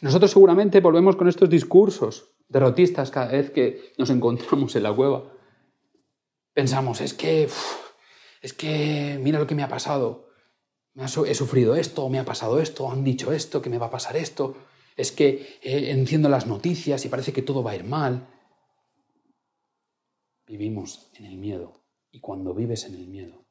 Nosotros 0.00 0.30
seguramente 0.30 0.80
volvemos 0.80 1.16
con 1.16 1.28
estos 1.28 1.48
discursos 1.48 2.30
derrotistas 2.48 3.10
cada 3.10 3.32
vez 3.32 3.50
que 3.50 3.92
nos 3.98 4.10
encontramos 4.10 4.76
en 4.76 4.82
la 4.82 4.94
cueva. 4.94 5.32
Pensamos, 6.52 7.00
es 7.00 7.14
que, 7.14 7.48
es 8.42 8.52
que, 8.52 9.18
mira 9.22 9.38
lo 9.38 9.46
que 9.46 9.54
me 9.54 9.62
ha 9.62 9.68
pasado. 9.68 10.28
He 10.94 11.34
sufrido 11.34 11.76
esto, 11.76 12.08
me 12.08 12.18
ha 12.18 12.24
pasado 12.24 12.60
esto, 12.60 12.90
han 12.90 13.04
dicho 13.04 13.32
esto, 13.32 13.60
que 13.60 13.70
me 13.70 13.78
va 13.78 13.86
a 13.86 13.90
pasar 13.90 14.16
esto. 14.16 14.56
Es 14.96 15.12
que 15.12 15.58
eh, 15.62 15.90
enciendo 15.90 16.28
las 16.28 16.46
noticias 16.46 17.04
y 17.04 17.08
parece 17.08 17.32
que 17.32 17.42
todo 17.42 17.62
va 17.62 17.72
a 17.72 17.76
ir 17.76 17.84
mal. 17.84 18.26
Vivimos 20.46 21.10
en 21.14 21.26
el 21.26 21.36
miedo 21.36 21.72
y 22.10 22.20
cuando 22.20 22.54
vives 22.54 22.84
en 22.84 22.94
el 22.94 23.08
miedo, 23.08 23.44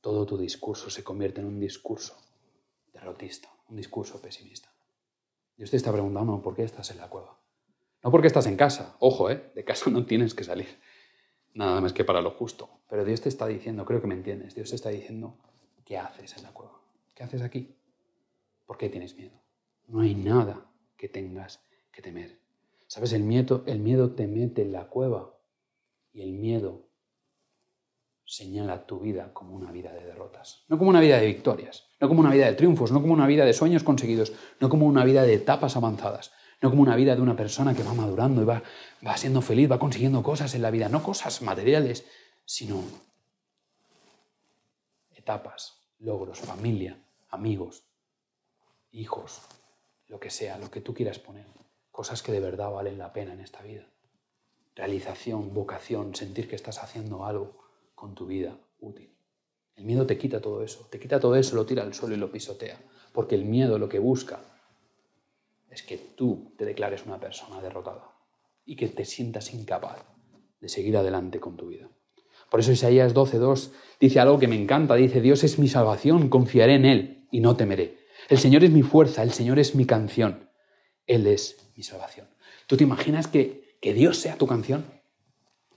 todo 0.00 0.26
tu 0.26 0.36
discurso 0.36 0.90
se 0.90 1.04
convierte 1.04 1.40
en 1.40 1.46
un 1.46 1.60
discurso 1.60 2.16
derrotista, 2.92 3.48
un 3.68 3.76
discurso 3.76 4.20
pesimista. 4.20 4.72
Dios 5.58 5.72
te 5.72 5.76
está 5.76 5.90
preguntando 5.92 6.40
por 6.40 6.54
qué 6.54 6.62
estás 6.62 6.88
en 6.92 6.98
la 6.98 7.08
cueva. 7.08 7.36
No 8.04 8.12
porque 8.12 8.28
estás 8.28 8.46
en 8.46 8.56
casa, 8.56 8.96
ojo, 9.00 9.28
¿eh? 9.28 9.50
de 9.56 9.64
casa 9.64 9.90
no 9.90 10.06
tienes 10.06 10.32
que 10.32 10.44
salir, 10.44 10.68
nada 11.52 11.80
más 11.80 11.92
que 11.92 12.04
para 12.04 12.22
lo 12.22 12.30
justo. 12.30 12.70
Pero 12.88 13.04
Dios 13.04 13.20
te 13.20 13.28
está 13.28 13.48
diciendo, 13.48 13.84
creo 13.84 14.00
que 14.00 14.06
me 14.06 14.14
entiendes, 14.14 14.54
Dios 14.54 14.70
te 14.70 14.76
está 14.76 14.90
diciendo, 14.90 15.36
¿qué 15.84 15.98
haces 15.98 16.36
en 16.36 16.44
la 16.44 16.52
cueva? 16.52 16.80
¿Qué 17.12 17.24
haces 17.24 17.42
aquí? 17.42 17.74
¿Por 18.66 18.78
qué 18.78 18.88
tienes 18.88 19.16
miedo? 19.16 19.42
No 19.88 20.00
hay 20.00 20.14
nada 20.14 20.70
que 20.96 21.08
tengas 21.08 21.60
que 21.90 22.02
temer. 22.02 22.38
¿Sabes? 22.86 23.12
El 23.12 23.24
miedo, 23.24 23.64
el 23.66 23.80
miedo 23.80 24.12
te 24.12 24.28
mete 24.28 24.62
en 24.62 24.70
la 24.70 24.86
cueva 24.86 25.34
y 26.12 26.22
el 26.22 26.32
miedo 26.34 26.87
señala 28.28 28.84
tu 28.84 29.00
vida 29.00 29.32
como 29.32 29.56
una 29.56 29.72
vida 29.72 29.90
de 29.90 30.04
derrotas, 30.04 30.62
no 30.68 30.76
como 30.76 30.90
una 30.90 31.00
vida 31.00 31.18
de 31.18 31.26
victorias, 31.26 31.88
no 31.98 32.08
como 32.08 32.20
una 32.20 32.30
vida 32.30 32.44
de 32.44 32.52
triunfos, 32.52 32.92
no 32.92 33.00
como 33.00 33.14
una 33.14 33.26
vida 33.26 33.46
de 33.46 33.54
sueños 33.54 33.82
conseguidos, 33.82 34.34
no 34.60 34.68
como 34.68 34.84
una 34.84 35.02
vida 35.02 35.22
de 35.22 35.32
etapas 35.32 35.76
avanzadas, 35.76 36.30
no 36.60 36.68
como 36.68 36.82
una 36.82 36.94
vida 36.94 37.16
de 37.16 37.22
una 37.22 37.36
persona 37.36 37.74
que 37.74 37.82
va 37.82 37.94
madurando 37.94 38.42
y 38.42 38.44
va, 38.44 38.62
va 39.04 39.16
siendo 39.16 39.40
feliz, 39.40 39.72
va 39.72 39.78
consiguiendo 39.78 40.22
cosas 40.22 40.54
en 40.54 40.60
la 40.60 40.70
vida, 40.70 40.90
no 40.90 41.02
cosas 41.02 41.40
materiales, 41.40 42.04
sino 42.44 42.82
etapas, 45.14 45.78
logros, 45.98 46.38
familia, 46.38 46.98
amigos, 47.30 47.84
hijos, 48.90 49.40
lo 50.06 50.20
que 50.20 50.28
sea, 50.28 50.58
lo 50.58 50.70
que 50.70 50.82
tú 50.82 50.92
quieras 50.92 51.18
poner, 51.18 51.46
cosas 51.90 52.22
que 52.22 52.32
de 52.32 52.40
verdad 52.40 52.70
valen 52.70 52.98
la 52.98 53.14
pena 53.14 53.32
en 53.32 53.40
esta 53.40 53.62
vida. 53.62 53.88
Realización, 54.74 55.54
vocación, 55.54 56.14
sentir 56.14 56.46
que 56.46 56.56
estás 56.56 56.82
haciendo 56.82 57.24
algo 57.24 57.67
con 57.98 58.14
tu 58.14 58.26
vida 58.26 58.56
útil. 58.78 59.10
El 59.74 59.84
miedo 59.84 60.06
te 60.06 60.16
quita 60.16 60.40
todo 60.40 60.62
eso, 60.62 60.86
te 60.90 61.00
quita 61.00 61.18
todo 61.18 61.34
eso, 61.34 61.56
lo 61.56 61.66
tira 61.66 61.82
al 61.82 61.94
suelo 61.94 62.14
y 62.14 62.18
lo 62.18 62.30
pisotea, 62.30 62.80
porque 63.12 63.34
el 63.34 63.44
miedo 63.44 63.78
lo 63.78 63.88
que 63.88 63.98
busca 63.98 64.40
es 65.68 65.82
que 65.82 65.98
tú 65.98 66.52
te 66.56 66.64
declares 66.64 67.04
una 67.06 67.18
persona 67.18 67.60
derrotada 67.60 68.12
y 68.64 68.76
que 68.76 68.88
te 68.88 69.04
sientas 69.04 69.52
incapaz 69.52 70.04
de 70.60 70.68
seguir 70.68 70.96
adelante 70.96 71.40
con 71.40 71.56
tu 71.56 71.68
vida. 71.68 71.88
Por 72.50 72.60
eso 72.60 72.72
Isaías 72.72 73.14
12.2 73.14 73.72
dice 74.00 74.20
algo 74.20 74.38
que 74.38 74.48
me 74.48 74.60
encanta, 74.60 74.94
dice, 74.94 75.20
Dios 75.20 75.42
es 75.42 75.58
mi 75.58 75.68
salvación, 75.68 76.28
confiaré 76.28 76.74
en 76.74 76.84
Él 76.84 77.26
y 77.30 77.40
no 77.40 77.56
temeré. 77.56 77.98
El 78.28 78.38
Señor 78.38 78.64
es 78.64 78.70
mi 78.70 78.82
fuerza, 78.82 79.22
el 79.22 79.32
Señor 79.32 79.58
es 79.58 79.74
mi 79.74 79.86
canción, 79.86 80.50
Él 81.06 81.26
es 81.26 81.70
mi 81.76 81.82
salvación. 81.82 82.28
¿Tú 82.66 82.76
te 82.76 82.84
imaginas 82.84 83.26
que, 83.26 83.76
que 83.80 83.92
Dios 83.92 84.18
sea 84.18 84.36
tu 84.36 84.46
canción? 84.46 84.84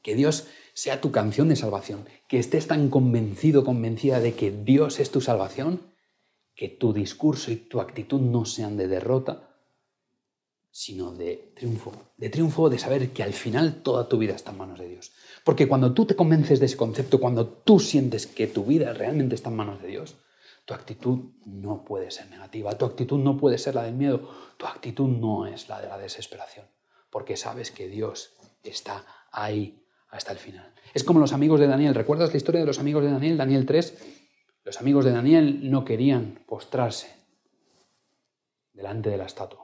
Que 0.01 0.16
Dios 0.16 0.48
sea 0.74 1.01
tu 1.01 1.12
canción 1.12 1.50
de 1.50 1.56
salvación, 1.56 2.06
que 2.28 2.40
estés 2.40 2.68
tan 2.68 2.90
convencido, 2.90 3.63
convencida 3.63 4.20
de 4.20 4.34
que 4.34 4.51
Dios 4.51 5.00
es 5.00 5.12
tu 5.12 5.22
salvación, 5.22 5.82
que 6.56 6.70
tu 6.70 6.94
discurso 6.94 7.51
y 7.51 7.56
tu 7.56 7.82
actitud 7.82 8.20
no 8.20 8.46
sean 8.46 8.78
de 8.78 8.88
derrota, 8.88 9.51
sino 10.72 11.12
de 11.12 11.51
triunfo, 11.56 11.92
de 12.18 12.30
triunfo 12.30 12.70
de 12.70 12.80
saber 12.80 13.10
que 13.10 13.24
al 13.24 13.34
final 13.34 13.82
toda 13.84 14.08
tu 14.08 14.18
vida 14.18 14.36
está 14.36 14.51
en 14.51 14.58
manos 14.58 14.80
de 14.80 14.88
Dios. 14.88 15.12
Porque 15.44 15.68
cuando 15.68 15.94
tú 15.94 16.06
te 16.06 16.16
convences 16.16 16.60
de 16.60 16.68
ese 16.68 16.78
concepto, 16.78 17.20
cuando 17.20 17.48
tú 17.48 17.80
sientes 17.80 18.25
que 18.25 18.48
tu 18.48 18.63
vida 18.63 18.94
realmente 18.94 19.36
está 19.36 19.50
en 19.50 19.58
manos 19.58 19.82
de 19.82 19.90
Dios, 19.90 20.16
tu 20.66 20.74
actitud 20.74 21.32
no 21.46 21.84
puede 21.84 22.12
ser 22.12 22.30
negativa, 22.30 22.78
tu 22.78 22.86
actitud 22.86 23.18
no 23.20 23.38
puede 23.38 23.58
ser 23.58 23.75
la 23.75 23.84
del 23.84 23.96
miedo, 23.96 24.30
tu 24.58 24.66
actitud 24.66 25.08
no 25.08 25.46
es 25.46 25.68
la 25.68 25.82
de 25.82 25.88
la 25.88 25.98
desesperación, 25.98 26.66
porque 27.10 27.36
sabes 27.36 27.72
que 27.72 27.88
Dios 27.88 28.34
está 28.63 29.06
ahí 29.32 29.84
hasta 30.12 30.32
el 30.34 30.38
final. 30.38 30.72
Es 30.94 31.03
como 31.03 31.20
los 31.20 31.34
amigos 31.34 31.60
de 31.60 31.68
Daniel, 31.68 31.96
¿recuerdas 31.96 32.32
la 32.32 32.38
historia 32.38 32.62
de 32.62 32.68
los 32.68 32.80
amigos 32.80 33.03
de 33.03 33.12
Daniel? 33.12 33.38
Daniel 33.38 33.65
3, 33.65 33.98
los 34.65 34.80
amigos 34.80 35.06
de 35.06 35.12
Daniel 35.12 35.72
no 35.72 35.84
querían 35.84 36.44
postrarse 36.46 37.15
delante 38.74 39.10
de 39.10 39.18
la 39.18 39.25
estatua. 39.25 39.61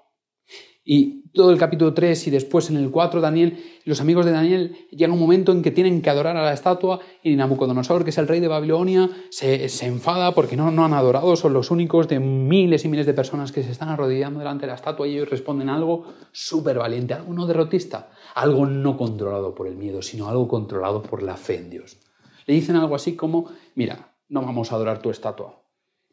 Y 0.90 1.24
todo 1.34 1.52
el 1.52 1.58
capítulo 1.58 1.94
3 1.94 2.28
y 2.28 2.32
después 2.32 2.70
en 2.70 2.78
el 2.78 2.92
4, 2.92 3.20
Daniel, 3.20 3.62
los 3.84 4.00
amigos 4.00 4.26
de 4.26 4.32
Daniel, 4.32 4.88
llega 4.90 5.12
un 5.12 5.20
momento 5.20 5.52
en 5.52 5.62
que 5.62 5.70
tienen 5.70 6.02
que 6.02 6.10
adorar 6.10 6.38
a 6.38 6.46
la 6.46 6.54
estatua 6.54 7.02
y 7.22 7.36
Nabucodonosor, 7.36 8.06
que 8.06 8.12
es 8.12 8.18
el 8.18 8.30
rey 8.30 8.40
de 8.40 8.48
Babilonia, 8.48 9.10
se, 9.30 9.66
enfada 9.86 10.34
porque 10.34 10.56
no, 10.56 10.72
no 10.72 10.86
han 10.86 10.94
adorado, 10.94 11.36
son 11.36 11.52
los 11.52 11.72
únicos 11.72 12.08
de 12.08 12.22
miles 12.22 12.86
y 12.86 12.88
miles 12.88 13.06
de 13.06 13.14
personas 13.14 13.52
que 13.52 13.64
se 13.64 13.72
están 13.72 13.90
arrodillando 13.90 14.40
delante 14.40 14.62
de 14.62 14.68
la 14.68 14.76
estatua 14.76 15.06
y 15.10 15.16
ellos 15.16 15.30
responden 15.30 15.68
algo 15.68 16.06
súper 16.32 16.78
valiente, 16.78 17.14
algo 17.14 17.34
no 17.34 17.46
derrotista, 17.46 18.10
algo 18.34 18.66
no 18.66 18.96
controlado 18.96 19.54
por 19.54 19.68
el 19.68 19.76
miedo, 19.76 20.02
sino 20.02 20.30
algo 20.30 20.48
controlado 20.48 21.04
por 21.04 21.22
la 21.22 21.36
fe 21.36 21.58
en 21.58 21.70
Dios. 21.70 21.98
Le 22.46 22.54
dicen 22.54 22.78
algo 22.78 22.96
así 22.96 23.18
como, 23.18 23.50
mira, 23.76 24.14
no 24.30 24.42
vamos 24.42 24.72
a 24.72 24.76
adorar 24.76 25.02
tu 25.02 25.10
estatua, 25.10 25.62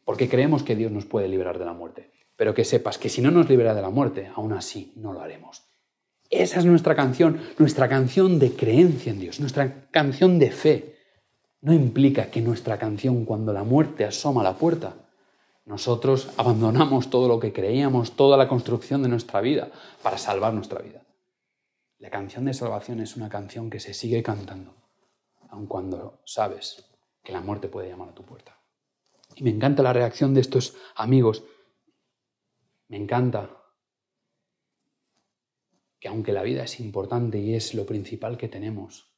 porque 0.03 0.27
creemos 0.27 0.63
que 0.63 0.75
Dios 0.75 0.91
nos 0.91 1.05
puede 1.05 1.29
liberar 1.29 1.59
de 1.59 1.65
la 1.65 1.73
muerte 1.73 2.14
pero 2.35 2.53
que 2.53 2.65
sepas 2.65 2.97
que 2.97 3.09
si 3.09 3.21
no 3.21 3.31
nos 3.31 3.49
libera 3.49 3.73
de 3.73 3.81
la 3.81 3.89
muerte, 3.89 4.31
aún 4.35 4.53
así 4.53 4.93
no 4.95 5.13
lo 5.13 5.21
haremos. 5.21 5.63
Esa 6.29 6.59
es 6.59 6.65
nuestra 6.65 6.95
canción, 6.95 7.39
nuestra 7.57 7.87
canción 7.87 8.39
de 8.39 8.51
creencia 8.51 9.11
en 9.11 9.19
Dios, 9.19 9.39
nuestra 9.39 9.87
canción 9.91 10.39
de 10.39 10.51
fe. 10.51 10.95
No 11.61 11.73
implica 11.73 12.29
que 12.29 12.41
nuestra 12.41 12.77
canción, 12.77 13.25
cuando 13.25 13.53
la 13.53 13.63
muerte 13.63 14.05
asoma 14.05 14.43
la 14.43 14.55
puerta, 14.55 14.95
nosotros 15.65 16.29
abandonamos 16.37 17.09
todo 17.09 17.27
lo 17.27 17.39
que 17.39 17.53
creíamos, 17.53 18.15
toda 18.15 18.37
la 18.37 18.47
construcción 18.47 19.01
de 19.01 19.09
nuestra 19.09 19.41
vida 19.41 19.69
para 20.03 20.17
salvar 20.17 20.53
nuestra 20.53 20.81
vida. 20.81 21.01
La 21.97 22.09
canción 22.09 22.45
de 22.45 22.53
salvación 22.53 22.99
es 22.99 23.15
una 23.15 23.29
canción 23.29 23.69
que 23.69 23.79
se 23.79 23.93
sigue 23.93 24.21
cantando, 24.21 24.75
aun 25.49 25.65
cuando 25.65 26.21
sabes 26.25 26.85
que 27.23 27.31
la 27.31 27.41
muerte 27.41 27.67
puede 27.67 27.89
llamar 27.89 28.09
a 28.09 28.13
tu 28.15 28.23
puerta. 28.23 28.59
Y 29.35 29.43
me 29.43 29.49
encanta 29.49 29.81
la 29.81 29.93
reacción 29.93 30.33
de 30.33 30.41
estos 30.41 30.75
amigos 30.95 31.43
me 32.87 32.97
encanta 32.97 33.61
que 35.99 36.07
aunque 36.07 36.33
la 36.33 36.43
vida 36.43 36.63
es 36.63 36.79
importante 36.79 37.39
y 37.39 37.55
es 37.55 37.73
lo 37.73 37.85
principal 37.85 38.37
que 38.37 38.47
tenemos, 38.47 39.11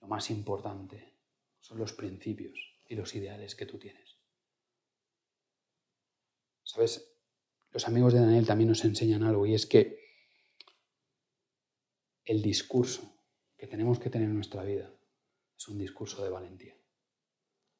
lo 0.00 0.06
más 0.06 0.30
importante 0.30 1.14
son 1.60 1.78
los 1.78 1.92
principios 1.92 2.58
y 2.88 2.94
los 2.94 3.14
ideales 3.14 3.54
que 3.56 3.66
tú 3.66 3.78
tienes. 3.78 4.16
¿Sabes? 6.62 7.10
Los 7.70 7.88
amigos 7.88 8.12
de 8.12 8.20
Daniel 8.20 8.46
también 8.46 8.68
nos 8.68 8.84
enseñan 8.84 9.22
algo 9.22 9.46
y 9.46 9.54
es 9.54 9.66
que 9.66 9.98
el 12.24 12.40
discurso 12.40 13.18
que 13.56 13.66
tenemos 13.66 13.98
que 13.98 14.10
tener 14.10 14.28
en 14.28 14.34
nuestra 14.34 14.62
vida 14.62 14.94
es 15.56 15.68
un 15.68 15.78
discurso 15.78 16.22
de 16.22 16.30
valentía. 16.30 16.76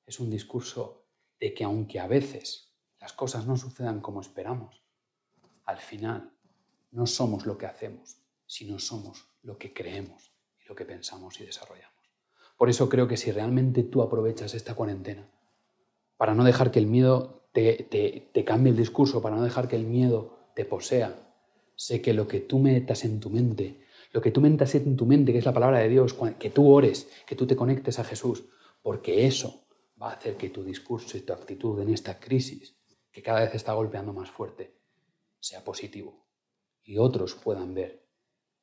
Es 0.07 0.21
un 0.21 0.31
discurso 0.31 1.07
de 1.39 1.55
que 1.55 1.65
aunque 1.65 2.01
a 2.01 2.07
veces 2.07 2.74
las 3.05 3.13
cosas 3.13 3.47
no 3.47 3.59
sucedan 3.59 4.01
como 4.01 4.23
esperamos, 4.23 4.81
al 5.67 5.77
final 5.77 6.33
no 6.91 7.07
somos 7.07 7.45
lo 7.45 7.59
que 7.59 7.67
hacemos, 7.67 8.17
sino 8.47 8.79
somos 8.79 9.27
lo 9.43 9.59
que 9.59 9.75
creemos 9.75 10.33
y 10.65 10.67
lo 10.67 10.75
que 10.75 10.87
pensamos 10.87 11.39
y 11.39 11.45
desarrollamos. 11.45 11.93
Por 12.57 12.71
eso 12.71 12.89
creo 12.89 13.07
que 13.07 13.19
si 13.19 13.31
realmente 13.31 13.83
tú 13.83 14.01
aprovechas 14.01 14.55
esta 14.55 14.75
cuarentena 14.75 15.29
para 16.17 16.33
no 16.33 16.45
dejar 16.45 16.71
que 16.71 16.79
el 16.79 16.87
miedo 16.87 17.47
te, 17.53 17.87
te, 18.33 18.45
cambie 18.47 18.71
el 18.71 18.79
discurso, 18.79 19.21
para 19.21 19.37
no 19.37 19.43
dejar 19.43 19.69
que 19.69 19.77
el 19.77 19.85
miedo 19.85 20.39
te 20.55 20.65
posea, 20.65 21.15
sé 21.77 22.01
que 22.01 22.15
lo 22.15 22.27
que 22.27 22.41
tú 22.41 22.59
metas 22.59 23.05
en 23.05 23.21
tu 23.21 23.29
mente, 23.29 23.83
lo 24.13 24.23
que 24.23 24.31
tú 24.31 24.41
metas 24.41 24.75
en 24.77 24.97
tu 24.97 25.05
mente, 25.05 25.31
que 25.31 25.41
es 25.41 25.45
la 25.45 25.53
palabra 25.53 25.81
de 25.81 25.91
Dios, 25.91 26.17
que 26.39 26.49
tú 26.49 26.73
ores, 26.73 27.11
que 27.27 27.37
tú 27.37 27.47
te 27.47 27.55
conectes 27.55 27.99
a 27.99 28.05
Jesús, 28.05 28.45
porque 28.81 29.27
eso 29.27 29.67
va 30.01 30.09
a 30.09 30.15
hacer 30.15 30.39
que 30.39 30.49
tu 30.49 30.65
discurso 30.65 31.19
y 31.19 31.21
tu 31.21 31.35
actitud 31.35 31.79
en 31.83 31.93
esta 31.93 32.19
crisis 32.19 32.75
que 33.15 33.23
cada 33.23 33.41
vez 33.41 33.55
está 33.55 33.73
golpeando 33.73 34.13
más 34.13 34.29
fuerte, 34.29 34.77
sea 35.39 35.63
positivo 35.63 36.27
y 36.83 36.99
otros 36.99 37.37
puedan 37.37 37.73
ver 37.73 38.05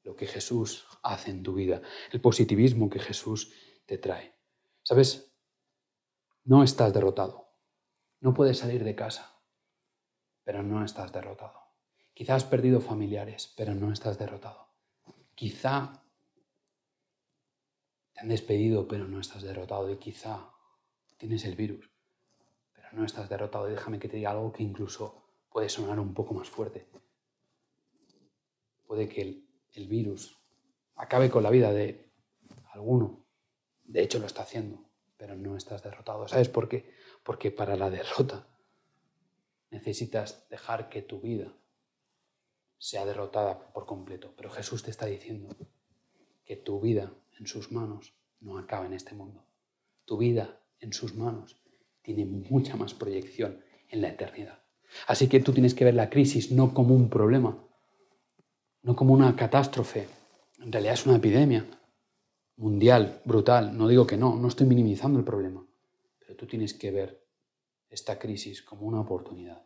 lo 0.04 0.16
que 0.18 0.28
Jesús 0.28 0.86
hace 1.04 1.32
en 1.32 1.42
tu 1.42 1.54
vida, 1.54 1.82
el 2.12 2.20
positivismo 2.20 2.90
que 2.90 3.00
Jesús 3.00 3.54
te 3.86 3.98
trae. 3.98 4.36
¿Sabes? 4.84 5.34
No 6.44 6.64
estás 6.64 6.92
derrotado. 6.94 7.56
No 8.20 8.34
puedes 8.34 8.58
salir 8.58 8.84
de 8.84 8.94
casa, 8.94 9.42
pero 10.44 10.64
no 10.64 10.84
estás 10.84 11.14
derrotado. 11.14 11.62
Quizá 12.14 12.36
has 12.36 12.44
perdido 12.44 12.82
familiares, 12.82 13.54
pero 13.56 13.74
no 13.74 13.94
estás 13.94 14.20
derrotado. 14.20 14.68
Quizá 15.34 16.04
te 18.12 18.20
han 18.20 18.28
despedido, 18.28 18.88
pero 18.88 19.08
no 19.08 19.20
estás 19.22 19.44
derrotado. 19.44 19.90
Y 19.90 19.98
quizá 19.98 20.54
tienes 21.18 21.46
el 21.46 21.56
virus, 21.56 21.91
no 22.94 23.06
estás 23.06 23.30
derrotado. 23.30 23.70
Y 23.70 23.74
déjame 23.74 24.00
que 24.00 24.08
te 24.08 24.18
diga 24.18 24.32
algo 24.32 24.52
que 24.52 24.64
incluso 24.64 25.24
puede 25.50 25.70
sonar 25.70 26.00
un 26.00 26.14
poco 26.14 26.34
más 26.34 26.50
fuerte. 26.50 26.88
Puede 28.86 29.08
que 29.08 29.22
el, 29.22 29.88
virus 29.88 30.38
acabe 30.96 31.30
con 31.30 31.44
la 31.44 31.50
vida 31.50 31.72
de 31.72 32.12
alguno. 32.74 33.26
De 33.84 34.04
hecho 34.04 34.20
lo 34.20 34.26
está 34.26 34.44
haciendo, 34.44 34.90
pero 35.18 35.36
no 35.36 35.56
estás 35.56 35.84
derrotado. 35.84 36.28
¿Sabes 36.28 36.50
por 36.50 36.68
qué? 36.68 36.94
Porque 37.24 37.52
para 37.52 37.76
la 37.76 37.90
derrota 37.90 38.48
necesitas 39.70 40.48
dejar 40.50 40.90
que 40.90 41.02
tu 41.02 41.22
vida 41.22 41.54
sea 42.78 43.06
derrotada 43.06 43.72
por 43.72 43.86
completo. 43.86 44.34
Pero 44.36 44.50
Jesús 44.50 44.84
te 44.84 44.92
está 44.92 45.06
diciendo 45.06 45.56
que 46.44 46.58
tu 46.58 46.82
vida 46.82 47.14
en 47.40 47.48
sus 47.48 47.72
manos 47.72 48.14
no 48.40 48.58
acaba 48.58 48.86
en 48.86 48.94
este 48.94 49.14
mundo. 49.14 49.46
Tu 50.06 50.18
vida 50.18 50.62
en 50.80 50.92
sus 50.92 51.16
manos 51.16 51.61
tiene 52.02 52.26
mucha 52.26 52.76
más 52.76 52.94
proyección 52.94 53.60
en 53.90 54.02
la 54.02 54.10
eternidad. 54.10 54.60
Así 55.08 55.28
que 55.28 55.40
tú 55.40 55.54
tienes 55.54 55.74
que 55.74 55.86
ver 55.86 55.94
la 55.94 56.10
crisis 56.10 56.52
no 56.52 56.74
como 56.74 56.96
un 56.96 57.10
problema, 57.10 57.58
no 58.84 58.96
como 58.96 59.14
una 59.14 59.36
catástrofe. 59.36 60.08
En 60.60 60.72
realidad 60.72 60.96
es 60.96 61.06
una 61.06 61.18
epidemia 61.18 61.66
mundial, 62.58 63.22
brutal. 63.26 63.78
No 63.78 63.88
digo 63.88 64.06
que 64.06 64.18
no, 64.18 64.36
no 64.36 64.48
estoy 64.48 64.68
minimizando 64.68 65.20
el 65.20 65.26
problema. 65.26 65.66
Pero 66.20 66.36
tú 66.36 66.46
tienes 66.46 66.74
que 66.74 66.92
ver 66.92 67.26
esta 67.90 68.20
crisis 68.20 68.62
como 68.62 68.86
una 68.86 69.02
oportunidad, 69.02 69.66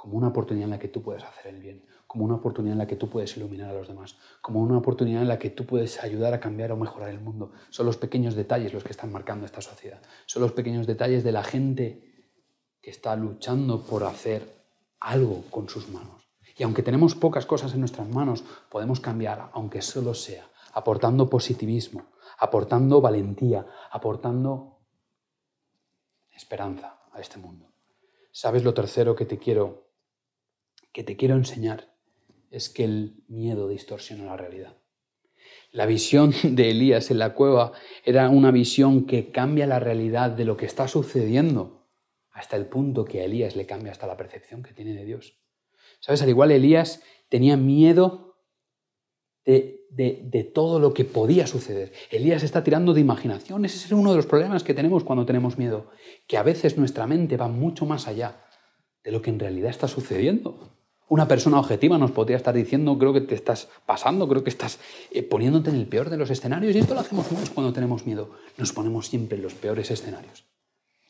como 0.00 0.16
una 0.16 0.28
oportunidad 0.28 0.64
en 0.64 0.70
la 0.70 0.78
que 0.78 0.88
tú 0.88 1.02
puedes 1.02 1.22
hacer 1.22 1.54
el 1.54 1.60
bien, 1.60 1.84
como 2.06 2.24
una 2.24 2.36
oportunidad 2.36 2.72
en 2.72 2.78
la 2.78 2.86
que 2.86 2.96
tú 2.96 3.10
puedes 3.10 3.36
iluminar 3.36 3.68
a 3.68 3.74
los 3.74 3.86
demás, 3.86 4.16
como 4.40 4.62
una 4.62 4.78
oportunidad 4.78 5.20
en 5.20 5.28
la 5.28 5.38
que 5.38 5.50
tú 5.50 5.66
puedes 5.66 6.02
ayudar 6.02 6.32
a 6.32 6.40
cambiar 6.40 6.72
o 6.72 6.76
mejorar 6.78 7.10
el 7.10 7.20
mundo. 7.20 7.52
Son 7.68 7.84
los 7.84 7.98
pequeños 7.98 8.34
detalles 8.34 8.72
los 8.72 8.82
que 8.82 8.92
están 8.92 9.12
marcando 9.12 9.44
esta 9.44 9.60
sociedad. 9.60 10.00
Son 10.24 10.40
los 10.40 10.52
pequeños 10.52 10.86
detalles 10.86 11.22
de 11.22 11.32
la 11.32 11.44
gente 11.44 12.32
que 12.80 12.88
está 12.88 13.14
luchando 13.14 13.82
por 13.82 14.04
hacer 14.04 14.64
algo 15.00 15.44
con 15.50 15.68
sus 15.68 15.90
manos. 15.90 16.26
Y 16.56 16.62
aunque 16.62 16.82
tenemos 16.82 17.14
pocas 17.14 17.44
cosas 17.44 17.74
en 17.74 17.80
nuestras 17.80 18.08
manos, 18.08 18.42
podemos 18.70 19.00
cambiar, 19.00 19.50
aunque 19.52 19.82
solo 19.82 20.14
sea, 20.14 20.48
aportando 20.72 21.28
positivismo, 21.28 22.06
aportando 22.38 23.02
valentía, 23.02 23.66
aportando 23.90 24.78
esperanza 26.34 26.98
a 27.12 27.20
este 27.20 27.36
mundo. 27.36 27.66
¿Sabes 28.32 28.64
lo 28.64 28.72
tercero 28.72 29.14
que 29.14 29.26
te 29.26 29.36
quiero 29.36 29.89
que 30.92 31.04
te 31.04 31.16
quiero 31.16 31.36
enseñar? 31.36 31.94
Es 32.50 32.68
que 32.68 32.84
el 32.84 33.22
miedo 33.28 33.68
distorsiona 33.68 34.24
la 34.24 34.36
realidad. 34.36 34.76
La 35.72 35.86
visión 35.86 36.34
de 36.42 36.70
Elías 36.70 37.10
en 37.10 37.18
la 37.18 37.34
cueva 37.34 37.72
era 38.04 38.28
una 38.28 38.50
visión 38.50 39.06
que 39.06 39.30
cambia 39.30 39.66
la 39.66 39.78
realidad 39.78 40.30
de 40.30 40.44
lo 40.44 40.56
que 40.56 40.66
está 40.66 40.88
sucediendo 40.88 41.88
hasta 42.32 42.56
el 42.56 42.66
punto 42.66 43.04
que 43.04 43.20
a 43.20 43.24
Elías 43.24 43.56
le 43.56 43.66
cambia 43.66 43.92
hasta 43.92 44.06
la 44.06 44.16
percepción 44.16 44.62
que 44.62 44.72
tiene 44.72 44.94
de 44.94 45.04
Dios. 45.04 45.38
¿Sabes? 46.00 46.22
Al 46.22 46.28
igual 46.28 46.50
Elías 46.50 47.02
tenía 47.28 47.56
miedo 47.56 48.38
de, 49.44 49.80
de, 49.90 50.44
todo 50.44 50.78
lo 50.78 50.94
que 50.94 51.04
podía 51.04 51.46
suceder. 51.46 51.92
Elías 52.10 52.42
está 52.42 52.62
tirando 52.62 52.94
de 52.94 53.00
imaginación. 53.00 53.64
Ese 53.64 53.84
es 53.84 53.92
uno 53.92 54.10
de 54.10 54.16
los 54.16 54.26
problemas 54.26 54.62
que 54.62 54.74
tenemos 54.74 55.04
cuando 55.04 55.26
tenemos 55.26 55.58
miedo, 55.58 55.90
que 56.28 56.36
a 56.36 56.42
veces 56.42 56.78
nuestra 56.78 57.06
mente 57.06 57.36
va 57.36 57.48
mucho 57.48 57.84
más 57.84 58.06
allá 58.06 58.40
de 59.02 59.10
lo 59.10 59.20
que 59.20 59.30
en 59.30 59.40
realidad 59.40 59.70
está 59.70 59.88
sucediendo. 59.88 60.79
Una 61.10 61.26
persona 61.26 61.58
objetiva 61.58 61.98
nos 61.98 62.12
podría 62.12 62.36
estar 62.36 62.54
diciendo, 62.54 62.96
creo 62.96 63.12
que 63.12 63.20
te 63.20 63.34
estás 63.34 63.68
pasando, 63.84 64.28
creo 64.28 64.44
que 64.44 64.50
estás 64.50 64.78
eh, 65.10 65.24
poniéndote 65.24 65.68
en 65.70 65.74
el 65.74 65.88
peor 65.88 66.08
de 66.08 66.16
los 66.16 66.30
escenarios, 66.30 66.72
y 66.76 66.78
esto 66.78 66.94
lo 66.94 67.00
hacemos 67.00 67.32
mucho 67.32 67.52
cuando 67.52 67.72
tenemos 67.72 68.06
miedo. 68.06 68.30
Nos 68.56 68.72
ponemos 68.72 69.08
siempre 69.08 69.36
en 69.36 69.42
los 69.42 69.54
peores 69.54 69.90
escenarios. 69.90 70.44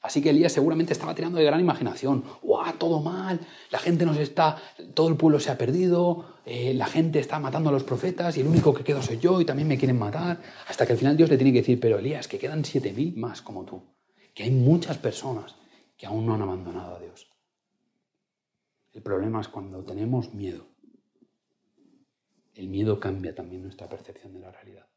Así 0.00 0.22
que 0.22 0.30
Elías 0.30 0.52
seguramente 0.52 0.94
estaba 0.94 1.14
tirando 1.14 1.36
de 1.36 1.44
gran 1.44 1.60
imaginación. 1.60 2.24
¡Guau! 2.40 2.72
Todo 2.78 3.02
mal, 3.02 3.40
la 3.70 3.78
gente 3.78 4.06
nos 4.06 4.16
está, 4.16 4.56
todo 4.94 5.08
el 5.08 5.16
pueblo 5.16 5.38
se 5.38 5.50
ha 5.50 5.58
perdido, 5.58 6.36
eh, 6.46 6.72
la 6.72 6.86
gente 6.86 7.18
está 7.18 7.38
matando 7.38 7.68
a 7.68 7.72
los 7.74 7.84
profetas 7.84 8.38
y 8.38 8.40
el 8.40 8.46
único 8.46 8.72
que 8.72 8.84
quedo 8.84 9.02
soy 9.02 9.18
yo 9.18 9.38
y 9.42 9.44
también 9.44 9.68
me 9.68 9.76
quieren 9.76 9.98
matar. 9.98 10.40
Hasta 10.66 10.86
que 10.86 10.92
al 10.92 10.98
final 10.98 11.18
Dios 11.18 11.28
le 11.28 11.36
tiene 11.36 11.52
que 11.52 11.58
decir, 11.58 11.78
pero 11.78 11.98
Elías, 11.98 12.26
que 12.26 12.38
quedan 12.38 12.64
siete 12.64 12.94
mil 12.94 13.18
más 13.18 13.42
como 13.42 13.66
tú, 13.66 13.82
que 14.32 14.44
hay 14.44 14.50
muchas 14.50 14.96
personas 14.96 15.56
que 15.98 16.06
aún 16.06 16.24
no 16.24 16.32
han 16.32 16.40
abandonado 16.40 16.96
a 16.96 17.00
Dios. 17.00 17.29
El 19.00 19.04
problema 19.04 19.40
es 19.40 19.48
cuando 19.48 19.82
tenemos 19.82 20.34
miedo. 20.34 20.66
El 22.54 22.68
miedo 22.68 23.00
cambia 23.00 23.34
también 23.34 23.62
nuestra 23.62 23.88
percepción 23.88 24.34
de 24.34 24.40
la 24.40 24.50
realidad 24.50 24.90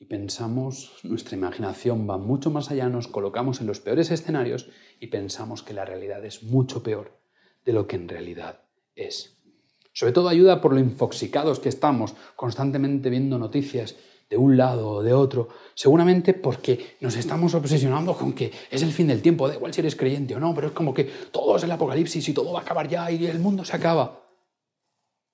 y 0.00 0.06
pensamos, 0.06 0.90
nuestra 1.04 1.36
imaginación 1.36 2.10
va 2.10 2.18
mucho 2.18 2.50
más 2.50 2.72
allá, 2.72 2.88
nos 2.88 3.06
colocamos 3.06 3.60
en 3.60 3.68
los 3.68 3.78
peores 3.78 4.10
escenarios 4.10 4.68
y 4.98 5.06
pensamos 5.06 5.62
que 5.62 5.72
la 5.72 5.84
realidad 5.84 6.24
es 6.24 6.42
mucho 6.42 6.82
peor 6.82 7.16
de 7.64 7.72
lo 7.72 7.86
que 7.86 7.94
en 7.94 8.08
realidad 8.08 8.64
es. 8.96 9.38
Sobre 9.92 10.12
todo 10.12 10.28
ayuda 10.28 10.60
por 10.60 10.72
lo 10.72 10.80
infoxicados 10.80 11.60
que 11.60 11.68
estamos, 11.68 12.16
constantemente 12.34 13.08
viendo 13.08 13.38
noticias 13.38 13.94
de 14.32 14.38
un 14.38 14.56
lado 14.56 14.88
o 14.88 15.02
de 15.02 15.12
otro, 15.12 15.50
seguramente 15.74 16.32
porque 16.32 16.96
nos 17.02 17.16
estamos 17.16 17.52
obsesionando 17.54 18.16
con 18.16 18.32
que 18.32 18.50
es 18.70 18.82
el 18.82 18.90
fin 18.90 19.08
del 19.08 19.20
tiempo, 19.20 19.46
da 19.46 19.56
igual 19.56 19.74
si 19.74 19.82
eres 19.82 19.94
creyente 19.94 20.34
o 20.34 20.40
no, 20.40 20.54
pero 20.54 20.68
es 20.68 20.72
como 20.72 20.94
que 20.94 21.04
todo 21.04 21.54
es 21.56 21.64
el 21.64 21.70
apocalipsis 21.70 22.30
y 22.30 22.32
todo 22.32 22.50
va 22.50 22.60
a 22.60 22.62
acabar 22.62 22.88
ya 22.88 23.10
y 23.10 23.26
el 23.26 23.40
mundo 23.40 23.62
se 23.62 23.76
acaba. 23.76 24.24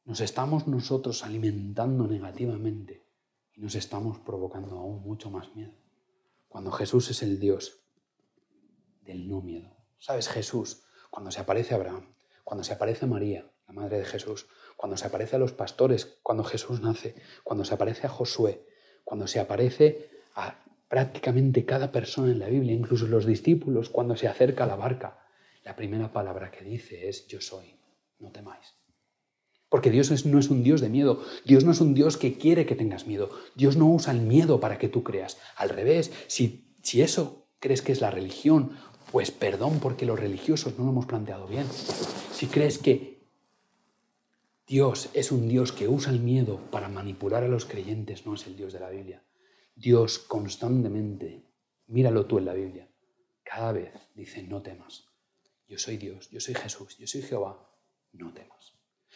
Nos 0.04 0.20
estamos 0.20 0.66
nosotros 0.66 1.22
alimentando 1.22 2.08
negativamente 2.08 3.06
y 3.54 3.60
nos 3.60 3.76
estamos 3.76 4.18
provocando 4.18 4.76
aún 4.76 5.00
mucho 5.00 5.30
más 5.30 5.54
miedo. 5.54 5.74
Cuando 6.48 6.72
Jesús 6.72 7.08
es 7.10 7.22
el 7.22 7.38
Dios 7.38 7.84
del 9.02 9.28
no 9.28 9.42
miedo. 9.42 9.76
¿Sabes? 10.00 10.28
Jesús, 10.28 10.82
cuando 11.08 11.30
se 11.30 11.38
aparece 11.38 11.72
Abraham, 11.72 12.16
cuando 12.42 12.64
se 12.64 12.72
aparece 12.72 13.06
María, 13.06 13.48
la 13.68 13.74
madre 13.74 13.98
de 13.98 14.06
Jesús, 14.06 14.48
cuando 14.76 14.96
se 14.96 15.06
aparece 15.06 15.36
a 15.36 15.38
los 15.38 15.52
pastores, 15.52 16.18
cuando 16.24 16.42
Jesús 16.42 16.80
nace, 16.80 17.14
cuando 17.44 17.64
se 17.64 17.74
aparece 17.74 18.08
a 18.08 18.10
Josué, 18.10 18.66
cuando 19.08 19.26
se 19.26 19.40
aparece 19.40 20.10
a 20.34 20.54
prácticamente 20.86 21.64
cada 21.64 21.90
persona 21.90 22.30
en 22.30 22.40
la 22.40 22.48
Biblia, 22.48 22.74
incluso 22.74 23.06
los 23.06 23.24
discípulos, 23.24 23.88
cuando 23.88 24.18
se 24.18 24.28
acerca 24.28 24.64
a 24.64 24.66
la 24.66 24.76
barca, 24.76 25.18
la 25.64 25.74
primera 25.74 26.12
palabra 26.12 26.50
que 26.50 26.62
dice 26.62 27.08
es 27.08 27.26
yo 27.26 27.40
soy, 27.40 27.74
no 28.18 28.30
temáis. 28.30 28.74
Porque 29.70 29.90
Dios 29.90 30.26
no 30.26 30.38
es 30.38 30.50
un 30.50 30.62
Dios 30.62 30.82
de 30.82 30.90
miedo. 30.90 31.24
Dios 31.46 31.64
no 31.64 31.72
es 31.72 31.80
un 31.80 31.94
Dios 31.94 32.18
que 32.18 32.36
quiere 32.36 32.66
que 32.66 32.74
tengas 32.74 33.06
miedo. 33.06 33.30
Dios 33.54 33.78
no 33.78 33.86
usa 33.86 34.12
el 34.12 34.20
miedo 34.20 34.60
para 34.60 34.76
que 34.76 34.88
tú 34.88 35.02
creas. 35.02 35.38
Al 35.56 35.70
revés, 35.70 36.12
si, 36.26 36.74
si 36.82 37.00
eso 37.00 37.48
crees 37.60 37.80
que 37.80 37.92
es 37.92 38.02
la 38.02 38.10
religión, 38.10 38.72
pues 39.10 39.30
perdón 39.30 39.80
porque 39.80 40.04
los 40.04 40.20
religiosos 40.20 40.78
no 40.78 40.84
lo 40.84 40.90
hemos 40.90 41.06
planteado 41.06 41.46
bien. 41.46 41.64
Si 42.30 42.46
crees 42.46 42.76
que 42.76 43.17
Dios 44.68 45.08
es 45.14 45.32
un 45.32 45.48
Dios 45.48 45.72
que 45.72 45.88
usa 45.88 46.12
el 46.12 46.20
miedo 46.20 46.60
para 46.70 46.90
manipular 46.90 47.42
a 47.42 47.48
los 47.48 47.64
creyentes, 47.64 48.26
no 48.26 48.34
es 48.34 48.46
el 48.46 48.54
Dios 48.54 48.74
de 48.74 48.80
la 48.80 48.90
Biblia. 48.90 49.24
Dios 49.74 50.18
constantemente, 50.18 51.42
míralo 51.86 52.26
tú 52.26 52.36
en 52.36 52.44
la 52.44 52.52
Biblia, 52.52 52.86
cada 53.42 53.72
vez 53.72 53.94
dice, 54.14 54.42
no 54.42 54.60
temas. 54.60 55.06
Yo 55.66 55.78
soy 55.78 55.96
Dios, 55.96 56.28
yo 56.30 56.40
soy 56.40 56.54
Jesús, 56.54 56.98
yo 56.98 57.06
soy 57.06 57.22
Jehová, 57.22 57.66
no 58.12 58.34
temas. 58.34 58.74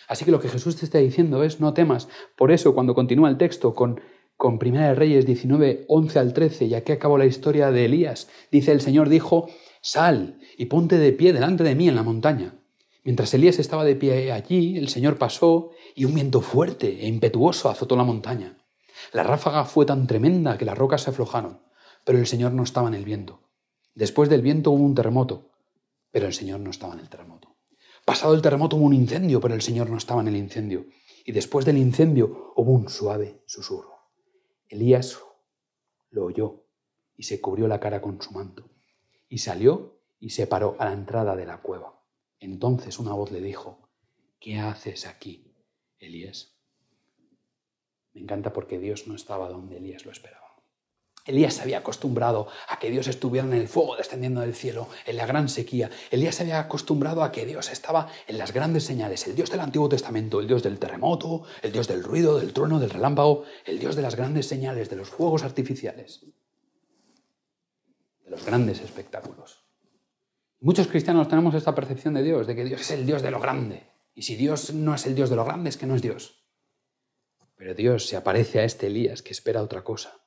Así 0.09 0.25
que 0.25 0.31
lo 0.31 0.41
que 0.41 0.49
Jesús 0.49 0.77
te 0.77 0.87
está 0.87 0.99
diciendo 0.99 1.45
es 1.45 1.61
no 1.61 1.75
temas. 1.75 2.09
Por 2.35 2.51
eso 2.51 2.73
cuando 2.73 2.95
continúa 2.95 3.29
el 3.29 3.37
texto 3.37 3.75
con, 3.75 4.01
con 4.39 4.59
Primera 4.59 4.89
de 4.89 4.95
Reyes 4.95 5.27
19, 5.27 5.85
11 5.87 6.19
al 6.19 6.33
13, 6.33 6.65
y 6.65 6.75
aquí 6.75 6.93
acabó 6.93 7.19
la 7.19 7.27
historia 7.27 7.71
de 7.71 7.85
Elías, 7.85 8.31
dice 8.51 8.73
el 8.73 8.81
Señor 8.81 9.11
dijo, 9.11 9.51
sal 9.83 10.41
y 10.57 10.65
ponte 10.65 10.97
de 10.97 11.13
pie 11.13 11.35
delante 11.35 11.63
de 11.63 11.75
mí 11.75 11.89
en 11.89 11.97
la 11.97 12.03
montaña. 12.03 12.62
Mientras 13.05 13.35
Elías 13.35 13.59
estaba 13.59 13.85
de 13.85 13.97
pie 13.97 14.31
allí, 14.31 14.79
el 14.79 14.89
Señor 14.89 15.19
pasó 15.19 15.71
y 15.95 16.05
un 16.05 16.15
viento 16.15 16.41
fuerte 16.41 17.05
e 17.05 17.09
impetuoso 17.09 17.69
azotó 17.69 17.97
la 17.97 18.05
montaña. 18.05 18.59
La 19.13 19.25
ráfaga 19.25 19.65
fue 19.65 19.87
tan 19.87 20.07
tremenda 20.07 20.57
que 20.57 20.65
las 20.65 20.79
rocas 20.79 21.03
se 21.03 21.11
aflojaron, 21.11 21.61
pero 22.05 22.19
el 22.19 22.27
Señor 22.27 22.53
no 22.53 22.63
estaba 22.63 22.89
en 22.89 22.95
el 22.95 23.05
viento. 23.05 23.41
Después 23.95 24.29
del 24.29 24.43
viento 24.43 24.71
hubo 24.71 24.85
un 24.85 24.95
terremoto, 24.95 25.51
pero 26.13 26.27
el 26.27 26.33
Señor 26.33 26.61
no 26.61 26.71
estaba 26.71 26.95
en 26.95 27.01
el 27.01 27.09
terremoto. 27.09 27.57
Pasado 28.05 28.35
el 28.35 28.43
terremoto 28.43 28.77
hubo 28.77 28.87
un 28.87 28.95
incendio, 28.95 29.41
pero 29.41 29.55
el 29.55 29.63
Señor 29.63 29.91
no 29.91 29.97
estaba 29.97 30.23
en 30.23 30.29
el 30.29 30.37
incendio. 30.37 30.87
Y 31.25 31.33
después 31.33 31.65
del 31.65 31.79
incendio 31.79 32.53
hubo 32.57 32.73
un 32.73 32.89
suave 32.89 33.43
susurro. 33.47 33.93
Elías 34.69 35.19
lo 36.11 36.25
oyó 36.25 36.65
y 37.17 37.25
se 37.25 37.41
cubrió 37.41 37.69
la 37.69 37.81
cara 37.81 38.01
con 38.01 38.21
su 38.21 38.33
manto. 38.33 38.71
Y 39.29 39.39
salió 39.39 40.01
y 40.19 40.31
se 40.31 40.47
paró 40.47 40.77
a 40.79 40.87
la 40.87 40.93
entrada 40.93 41.37
de 41.37 41.47
la 41.47 41.63
cueva. 41.63 42.02
Entonces 42.43 42.99
una 42.99 43.15
voz 43.15 43.31
le 43.31 43.41
dijo, 43.41 43.89
¿qué 44.41 44.59
haces 44.59 45.07
aquí, 45.07 45.55
Elías? 46.01 46.57
Me 48.15 48.21
encanta 48.21 48.53
porque 48.53 48.81
Dios 48.81 49.07
no 49.07 49.15
estaba 49.15 49.49
donde 49.49 49.77
Elías 49.77 50.05
lo 50.05 50.11
esperaba. 50.11 50.43
Elías 51.25 51.55
se 51.55 51.63
había 51.63 51.79
acostumbrado 51.79 52.49
a 52.67 52.81
que 52.81 52.91
Dios 52.91 53.07
estuviera 53.07 53.47
en 53.47 53.53
el 53.53 53.69
fuego 53.69 53.95
descendiendo 53.95 54.41
del 54.41 54.57
cielo, 54.57 54.89
en 55.07 55.19
la 55.19 55.27
gran 55.27 55.49
sequía. 55.49 55.89
Elías 56.11 56.35
se 56.35 56.43
había 56.43 56.59
acostumbrado 56.59 57.23
a 57.23 57.31
que 57.31 57.47
Dios 57.47 57.71
estaba 57.71 58.09
en 58.27 58.39
las 58.39 58.53
grandes 58.53 58.83
señales, 58.83 59.25
el 59.29 59.37
Dios 59.37 59.49
del 59.49 59.61
Antiguo 59.61 59.89
Testamento, 59.89 60.41
el 60.41 60.49
Dios 60.49 60.65
del 60.65 60.81
terremoto, 60.81 61.45
el 61.63 61.71
Dios 61.71 61.87
del 61.87 62.03
ruido, 62.03 62.41
del 62.41 62.53
trueno, 62.53 62.81
del 62.81 62.91
relámpago, 62.91 63.45
el 63.65 63.79
Dios 63.79 63.95
de 63.95 64.03
las 64.03 64.17
grandes 64.17 64.49
señales, 64.49 64.91
de 64.91 64.97
los 64.97 65.11
fuegos 65.11 65.45
artificiales, 65.45 66.27
de 68.25 68.31
los 68.31 68.45
grandes 68.45 68.81
espectáculos. 68.81 69.62
Muchos 70.63 70.87
cristianos 70.87 71.27
tenemos 71.27 71.57
esta 71.57 71.75
percepción 71.75 72.15
de 72.15 72.23
Dios, 72.23 72.47
de 72.47 72.55
que 72.55 72.65
Dios 72.65 72.83
es 72.83 72.93
el 72.93 73.05
Dios 73.05 73.21
de 73.21 73.33
lo 73.33 73.41
grande. 73.41 73.83
Y 74.15 74.23
si 74.23 74.37
Dios 74.37 74.73
no 74.73 74.95
es 74.95 75.05
el 75.07 75.17
Dios 75.17 75.29
de 75.29 75.35
lo 75.35 75.45
grande, 75.45 75.71
es 75.71 75.77
que 75.77 75.87
no 75.87 75.97
es 75.97 76.03
Dios. 76.03 76.47
Pero 77.57 77.75
Dios 77.75 78.07
se 78.07 78.15
aparece 78.17 78.61
a 78.61 78.65
este 78.65 78.87
Elías 78.87 79.23
que 79.23 79.33
espera 79.33 79.61
otra 79.61 79.83
cosa 79.83 80.25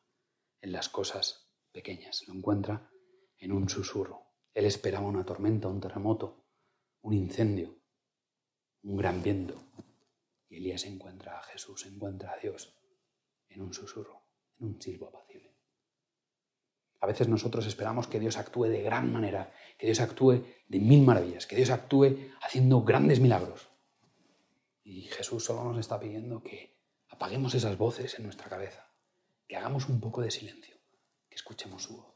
en 0.60 0.74
las 0.74 0.90
cosas 0.90 1.54
pequeñas, 1.72 2.28
lo 2.28 2.34
encuentra 2.34 2.92
en 3.38 3.54
un 3.54 3.70
susurro. 3.70 4.24
Él 4.54 4.66
esperaba 4.66 5.08
una 5.08 5.24
tormenta, 5.24 5.70
un 5.70 5.80
terremoto, 5.80 6.46
un 7.00 7.14
incendio, 7.14 7.80
un 8.84 8.98
gran 8.98 9.24
viento. 9.24 9.56
Y 10.50 10.58
Elías 10.58 10.84
encuentra 10.84 11.40
a 11.40 11.44
Jesús, 11.44 11.86
encuentra 11.86 12.34
a 12.34 12.38
Dios 12.40 12.78
en 13.48 13.62
un 13.62 13.74
susurro, 13.74 14.22
en 14.60 14.68
un 14.68 14.82
silbo 14.82 15.08
apacible. 15.08 15.45
A 17.06 17.08
veces 17.08 17.28
nosotros 17.28 17.68
esperamos 17.68 18.08
que 18.08 18.20
Dios 18.20 18.36
actúe 18.36 18.64
de 18.64 18.82
gran 18.82 19.14
manera, 19.14 19.54
que 19.78 19.86
Dios 19.86 20.00
actúe 20.00 20.44
de 20.68 20.80
mil 20.80 21.04
maravillas, 21.04 21.46
que 21.46 21.56
Dios 21.56 21.70
actúe 21.70 22.18
haciendo 22.42 22.82
grandes 22.82 23.20
milagros. 23.20 23.70
Y 24.84 25.04
Jesús 25.04 25.46
solo 25.46 25.64
nos 25.66 25.78
está 25.78 26.00
pidiendo 26.00 26.42
que 26.42 26.80
apaguemos 27.10 27.54
esas 27.54 27.78
voces 27.78 28.18
en 28.18 28.24
nuestra 28.24 28.50
cabeza 28.50 28.90
que 29.48 29.56
hagamos 29.56 29.88
un 29.88 30.00
poco 30.00 30.24
de 30.24 30.32
silencio, 30.32 30.78
que 31.30 31.36
escuchemos 31.36 31.84
su 31.84 31.98
voz, 31.98 32.16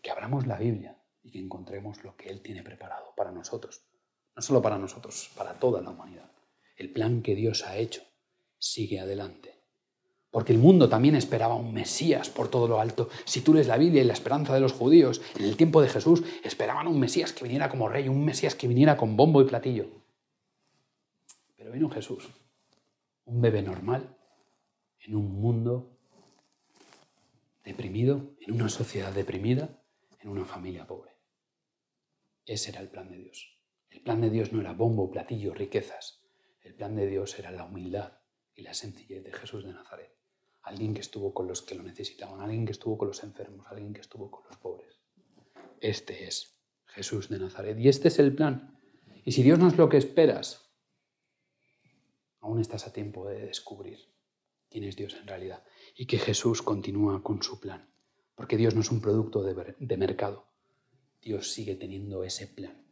que 0.00 0.12
abramos 0.12 0.46
la 0.46 0.56
Biblia 0.56 0.96
y 1.24 1.32
que 1.32 1.40
encontremos 1.40 2.04
lo 2.04 2.16
que 2.16 2.28
Él 2.28 2.40
tiene 2.40 2.62
preparado 2.62 3.14
para 3.16 3.32
nosotros. 3.32 3.82
no 4.36 4.42
solo 4.42 4.62
para 4.62 4.78
nosotros, 4.78 5.32
para 5.34 5.54
toda 5.54 5.82
la 5.82 5.90
humanidad. 5.90 6.30
El 6.76 6.92
plan 6.92 7.22
que 7.22 7.34
Dios 7.34 7.64
ha 7.64 7.76
hecho 7.76 8.02
sigue 8.56 9.00
adelante. 9.00 9.47
Porque 10.30 10.52
el 10.52 10.58
mundo 10.58 10.88
también 10.88 11.14
esperaba 11.14 11.54
un 11.54 11.72
Mesías 11.72 12.28
por 12.28 12.48
todo 12.48 12.68
lo 12.68 12.80
alto. 12.80 13.08
Si 13.24 13.40
tú 13.40 13.54
lees 13.54 13.66
la 13.66 13.78
Biblia 13.78 14.02
y 14.02 14.06
la 14.06 14.12
esperanza 14.12 14.52
de 14.54 14.60
los 14.60 14.72
judíos, 14.72 15.22
en 15.38 15.44
el 15.44 15.56
tiempo 15.56 15.80
de 15.80 15.88
Jesús 15.88 16.22
esperaban 16.44 16.86
un 16.86 17.00
Mesías 17.00 17.32
que 17.32 17.44
viniera 17.44 17.70
como 17.70 17.88
rey, 17.88 18.08
un 18.08 18.24
Mesías 18.24 18.54
que 18.54 18.68
viniera 18.68 18.96
con 18.96 19.16
bombo 19.16 19.40
y 19.40 19.46
platillo. 19.46 19.86
Pero 21.56 21.72
vino 21.72 21.88
Jesús, 21.88 22.28
un 23.24 23.40
bebé 23.40 23.62
normal, 23.62 24.16
en 25.00 25.16
un 25.16 25.40
mundo 25.40 25.98
deprimido, 27.64 28.34
en 28.40 28.54
una 28.54 28.68
sociedad 28.68 29.12
deprimida, 29.12 29.82
en 30.20 30.28
una 30.28 30.44
familia 30.44 30.86
pobre. 30.86 31.12
Ese 32.44 32.70
era 32.70 32.80
el 32.80 32.88
plan 32.88 33.10
de 33.10 33.18
Dios. 33.18 33.58
El 33.90 34.02
plan 34.02 34.20
de 34.20 34.30
Dios 34.30 34.52
no 34.52 34.60
era 34.60 34.72
bombo, 34.72 35.10
platillo, 35.10 35.54
riquezas. 35.54 36.22
El 36.62 36.74
plan 36.74 36.94
de 36.96 37.06
Dios 37.06 37.38
era 37.38 37.50
la 37.50 37.64
humildad 37.64 38.18
y 38.54 38.62
la 38.62 38.74
sencillez 38.74 39.24
de 39.24 39.32
Jesús 39.32 39.64
de 39.64 39.72
Nazaret. 39.72 40.17
Alguien 40.62 40.94
que 40.94 41.00
estuvo 41.00 41.32
con 41.32 41.46
los 41.46 41.62
que 41.62 41.74
lo 41.74 41.82
necesitaban, 41.82 42.40
alguien 42.40 42.66
que 42.66 42.72
estuvo 42.72 42.98
con 42.98 43.08
los 43.08 43.22
enfermos, 43.22 43.66
alguien 43.68 43.92
que 43.92 44.00
estuvo 44.00 44.30
con 44.30 44.44
los 44.48 44.56
pobres. 44.58 45.00
Este 45.80 46.26
es 46.26 46.58
Jesús 46.86 47.28
de 47.28 47.38
Nazaret 47.38 47.78
y 47.78 47.88
este 47.88 48.08
es 48.08 48.18
el 48.18 48.34
plan. 48.34 48.78
Y 49.24 49.32
si 49.32 49.42
Dios 49.42 49.58
no 49.58 49.68
es 49.68 49.76
lo 49.76 49.88
que 49.88 49.96
esperas, 49.96 50.70
aún 52.40 52.60
estás 52.60 52.86
a 52.86 52.92
tiempo 52.92 53.26
de 53.28 53.46
descubrir 53.46 53.98
quién 54.68 54.84
es 54.84 54.96
Dios 54.96 55.14
en 55.14 55.26
realidad 55.26 55.64
y 55.94 56.06
que 56.06 56.18
Jesús 56.18 56.62
continúa 56.62 57.22
con 57.22 57.42
su 57.42 57.60
plan. 57.60 57.92
Porque 58.34 58.56
Dios 58.56 58.74
no 58.74 58.82
es 58.82 58.90
un 58.90 59.00
producto 59.00 59.42
de, 59.42 59.74
de 59.78 59.96
mercado. 59.96 60.46
Dios 61.20 61.52
sigue 61.52 61.74
teniendo 61.74 62.22
ese 62.22 62.46
plan 62.46 62.86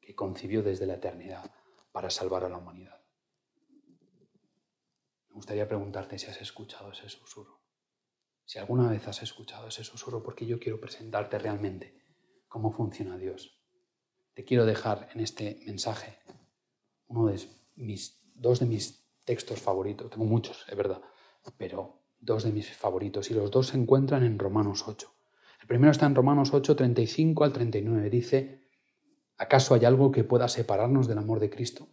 que 0.00 0.14
concibió 0.14 0.62
desde 0.62 0.86
la 0.86 0.94
eternidad 0.94 1.50
para 1.92 2.10
salvar 2.10 2.44
a 2.44 2.48
la 2.48 2.58
humanidad. 2.58 2.99
Me 5.40 5.42
gustaría 5.42 5.66
preguntarte 5.66 6.18
si 6.18 6.26
has 6.26 6.38
escuchado 6.42 6.92
ese 6.92 7.08
susurro. 7.08 7.62
Si 8.44 8.58
alguna 8.58 8.90
vez 8.90 9.08
has 9.08 9.22
escuchado 9.22 9.68
ese 9.68 9.82
susurro, 9.84 10.22
porque 10.22 10.44
yo 10.44 10.60
quiero 10.60 10.78
presentarte 10.78 11.38
realmente 11.38 11.94
cómo 12.46 12.70
funciona 12.70 13.16
Dios. 13.16 13.58
Te 14.34 14.44
quiero 14.44 14.66
dejar 14.66 15.08
en 15.14 15.20
este 15.20 15.62
mensaje 15.64 16.18
uno 17.06 17.28
de 17.28 17.40
mis, 17.76 18.20
dos 18.34 18.60
de 18.60 18.66
mis 18.66 19.02
textos 19.24 19.62
favoritos. 19.62 20.10
Tengo 20.10 20.26
muchos, 20.26 20.66
es 20.68 20.76
verdad, 20.76 21.00
pero 21.56 22.02
dos 22.18 22.44
de 22.44 22.52
mis 22.52 22.70
favoritos 22.76 23.30
y 23.30 23.34
los 23.34 23.50
dos 23.50 23.68
se 23.68 23.78
encuentran 23.78 24.24
en 24.24 24.38
Romanos 24.38 24.84
8. 24.86 25.10
El 25.62 25.66
primero 25.66 25.90
está 25.90 26.04
en 26.04 26.16
Romanos 26.16 26.52
8, 26.52 26.76
35 26.76 27.44
al 27.44 27.54
39. 27.54 28.10
Dice, 28.10 28.68
¿acaso 29.38 29.72
hay 29.72 29.86
algo 29.86 30.12
que 30.12 30.22
pueda 30.22 30.48
separarnos 30.48 31.08
del 31.08 31.16
amor 31.16 31.40
de 31.40 31.48
Cristo? 31.48 31.88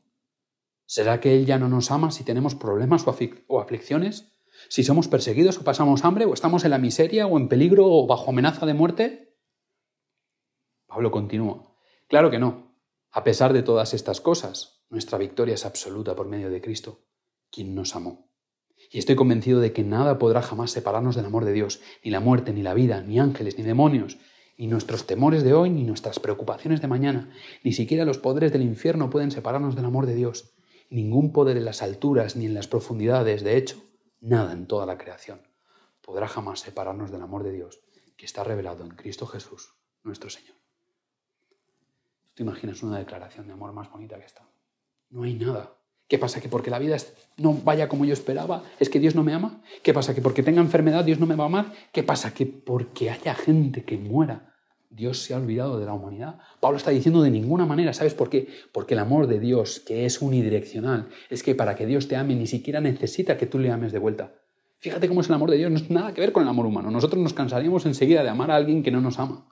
¿Será 0.88 1.20
que 1.20 1.36
Él 1.36 1.46
ya 1.46 1.60
no 1.60 1.68
nos 1.68 1.92
ama 1.92 2.12
si 2.12 2.24
tenemos 2.24 2.56
problemas 2.56 3.06
o, 3.48 3.60
aflicciones? 3.60 4.32
¿Si 4.70 4.84
somos 4.84 5.10
perseguidos 5.10 5.60
o 5.60 5.66
pasamos 5.66 6.06
hambre 6.06 6.26
o 6.26 6.34
estamos 6.34 6.64
en 6.64 6.72
la 6.72 6.78
miseria 6.78 7.28
o 7.28 7.38
en 7.38 7.50
peligro 7.50 7.86
o 7.86 8.08
bajo 8.08 8.32
amenaza 8.32 8.66
de 8.66 8.74
muerte? 8.74 9.38
Pablo 10.88 11.12
continúa. 11.12 11.76
Claro 12.08 12.32
que 12.32 12.40
no. 12.40 12.80
A 13.12 13.26
pesar 13.26 13.52
de 13.52 13.64
todas 13.64 13.94
estas 13.94 14.22
cosas, 14.22 14.86
nuestra 14.90 15.18
victoria 15.18 15.56
es 15.56 15.66
absoluta 15.66 16.16
por 16.16 16.30
medio 16.30 16.50
de 16.50 16.62
Cristo, 16.62 17.06
quien 17.52 17.76
nos 17.76 17.94
amó. 17.94 18.32
Y 18.90 19.00
estoy 19.00 19.18
convencido 19.18 19.60
de 19.60 19.74
que 19.74 19.84
nada 19.84 20.18
podrá 20.18 20.42
jamás 20.42 20.72
separarnos 20.72 21.18
del 21.18 21.26
amor 21.26 21.44
de 21.44 21.52
Dios, 21.52 21.82
ni 22.02 22.12
la 22.12 22.22
muerte, 22.22 22.54
ni 22.54 22.62
la 22.62 22.74
vida, 22.74 23.02
ni 23.02 23.20
ángeles, 23.20 23.58
ni 23.58 23.66
demonios, 23.66 24.20
ni 24.58 24.68
nuestros 24.68 25.06
temores 25.06 25.44
de 25.44 25.54
hoy, 25.54 25.70
ni 25.70 25.84
nuestras 25.84 26.22
preocupaciones 26.22 26.80
de 26.80 26.88
mañana, 26.88 27.34
ni 27.64 27.74
siquiera 27.74 28.06
los 28.06 28.20
poderes 28.20 28.54
del 28.54 28.62
infierno 28.62 29.10
pueden 29.10 29.32
separarnos 29.32 29.76
del 29.76 29.84
amor 29.84 30.06
de 30.06 30.16
Dios. 30.16 30.57
Ningún 30.90 31.34
poder 31.34 31.58
en 31.58 31.66
las 31.66 31.82
alturas 31.82 32.36
ni 32.36 32.46
en 32.46 32.54
las 32.54 32.68
profundidades, 32.68 33.44
de 33.44 33.58
hecho, 33.58 33.84
nada 34.22 34.54
en 34.54 34.68
toda 34.68 34.86
la 34.86 34.98
creación, 34.98 35.42
podrá 36.02 36.28
jamás 36.28 36.62
separarnos 36.62 37.12
del 37.12 37.22
amor 37.22 37.44
de 37.44 37.52
Dios 37.52 37.80
que 38.16 38.26
está 38.26 38.44
revelado 38.44 38.84
en 38.84 38.92
Cristo 38.92 39.28
Jesús, 39.28 39.74
nuestro 40.04 40.30
Señor. 40.30 40.56
¿Te 42.34 42.44
imaginas 42.44 42.84
una 42.84 43.00
declaración 43.00 43.48
de 43.48 43.54
amor 43.54 43.74
más 43.74 43.92
bonita 43.92 44.18
que 44.18 44.26
esta? 44.26 44.48
No 45.10 45.24
hay 45.24 45.34
nada. 45.34 45.74
¿Qué 46.08 46.18
pasa? 46.18 46.40
¿Que 46.40 46.50
porque 46.50 46.72
la 46.72 46.80
vida 46.80 46.96
no 47.38 47.54
vaya 47.54 47.90
como 47.90 48.06
yo 48.06 48.14
esperaba, 48.14 48.64
es 48.80 48.90
que 48.90 49.00
Dios 49.00 49.14
no 49.14 49.24
me 49.24 49.34
ama? 49.34 49.62
¿Qué 49.84 49.94
pasa? 49.94 50.16
¿Que 50.16 50.22
porque 50.22 50.42
tenga 50.42 50.62
enfermedad 50.62 51.04
Dios 51.04 51.20
no 51.20 51.26
me 51.26 51.36
va 51.36 51.44
a 51.44 51.48
amar? 51.48 51.74
¿Qué 51.92 52.04
pasa? 52.04 52.34
¿Que 52.34 52.46
porque 52.46 53.10
haya 53.10 53.36
gente 53.36 53.84
que 53.84 53.98
muera 53.98 54.56
Dios 54.90 55.20
se 55.20 55.34
ha 55.34 55.38
olvidado 55.38 55.80
de 55.80 55.86
la 55.86 55.94
humanidad. 55.94 56.40
Pablo 56.60 56.78
está 56.78 56.92
diciendo 56.92 57.22
de 57.22 57.30
ninguna 57.30 57.66
manera, 57.66 57.94
¿sabes 57.94 58.14
por 58.14 58.30
qué? 58.30 58.48
Porque 58.72 58.94
el 58.94 59.00
amor 59.00 59.28
de 59.28 59.40
Dios, 59.40 59.80
que 59.80 60.06
es 60.06 60.22
unidireccional, 60.22 61.10
es 61.30 61.44
que 61.44 61.56
para 61.56 61.76
que 61.76 61.86
Dios 61.86 62.08
te 62.08 62.16
ame 62.16 62.36
ni 62.36 62.48
siquiera 62.48 62.82
necesita 62.82 63.38
que 63.38 63.48
tú 63.48 63.60
le 63.60 63.72
ames 63.72 63.92
de 63.92 64.00
vuelta. 64.00 64.34
Fíjate 64.80 65.08
cómo 65.08 65.22
es 65.22 65.28
el 65.28 65.34
amor 65.34 65.52
de 65.52 65.58
Dios, 65.58 65.72
no 65.72 65.78
es 65.78 65.90
nada 65.90 66.14
que 66.14 66.22
ver 66.22 66.32
con 66.32 66.44
el 66.44 66.50
amor 66.50 66.66
humano. 66.66 66.92
Nosotros 66.92 67.22
nos 67.22 67.34
cansaríamos 67.34 67.86
enseguida 67.86 68.24
de 68.24 68.30
amar 68.30 68.52
a 68.52 68.56
alguien 68.56 68.84
que 68.84 68.92
no 68.92 69.02
nos 69.02 69.20
ama. 69.20 69.50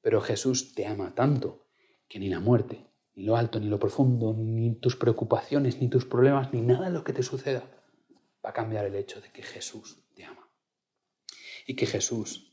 Pero 0.00 0.20
Jesús 0.20 0.74
te 0.74 0.86
ama 0.86 1.14
tanto 1.14 1.66
que 2.08 2.18
ni 2.18 2.28
la 2.28 2.40
muerte, 2.40 2.86
ni 3.14 3.24
lo 3.24 3.36
alto, 3.36 3.60
ni 3.60 3.66
lo 3.66 3.78
profundo, 3.78 4.34
ni 4.36 4.74
tus 4.76 4.96
preocupaciones, 4.96 5.80
ni 5.80 5.88
tus 5.88 6.04
problemas, 6.04 6.52
ni 6.52 6.60
nada 6.60 6.86
de 6.86 6.92
lo 6.92 7.04
que 7.04 7.12
te 7.12 7.22
suceda 7.22 7.64
va 8.44 8.50
a 8.50 8.52
cambiar 8.52 8.84
el 8.86 8.94
hecho 8.94 9.20
de 9.20 9.30
que 9.30 9.42
Jesús 9.42 10.02
te 10.14 10.24
ama. 10.24 10.48
Y 11.66 11.74
que 11.74 11.86
Jesús 11.86 12.51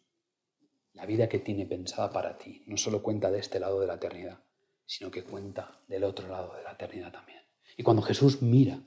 la 1.00 1.06
vida 1.06 1.30
que 1.30 1.40
tiene 1.40 1.66
pensada 1.66 2.12
para 2.12 2.38
ti 2.38 2.62
no 2.68 2.76
solo 2.76 3.02
cuenta 3.02 3.32
de 3.32 3.40
este 3.40 3.58
lado 3.58 3.80
de 3.80 3.88
la 3.88 3.94
eternidad, 3.94 4.44
sino 4.86 5.10
que 5.10 5.24
cuenta 5.24 5.80
del 5.88 6.04
otro 6.04 6.28
lado 6.28 6.54
de 6.58 6.62
la 6.62 6.74
eternidad 6.74 7.14
también. 7.14 7.40
Y 7.78 7.84
cuando 7.84 8.02
Jesús 8.02 8.42
mira, 8.42 8.82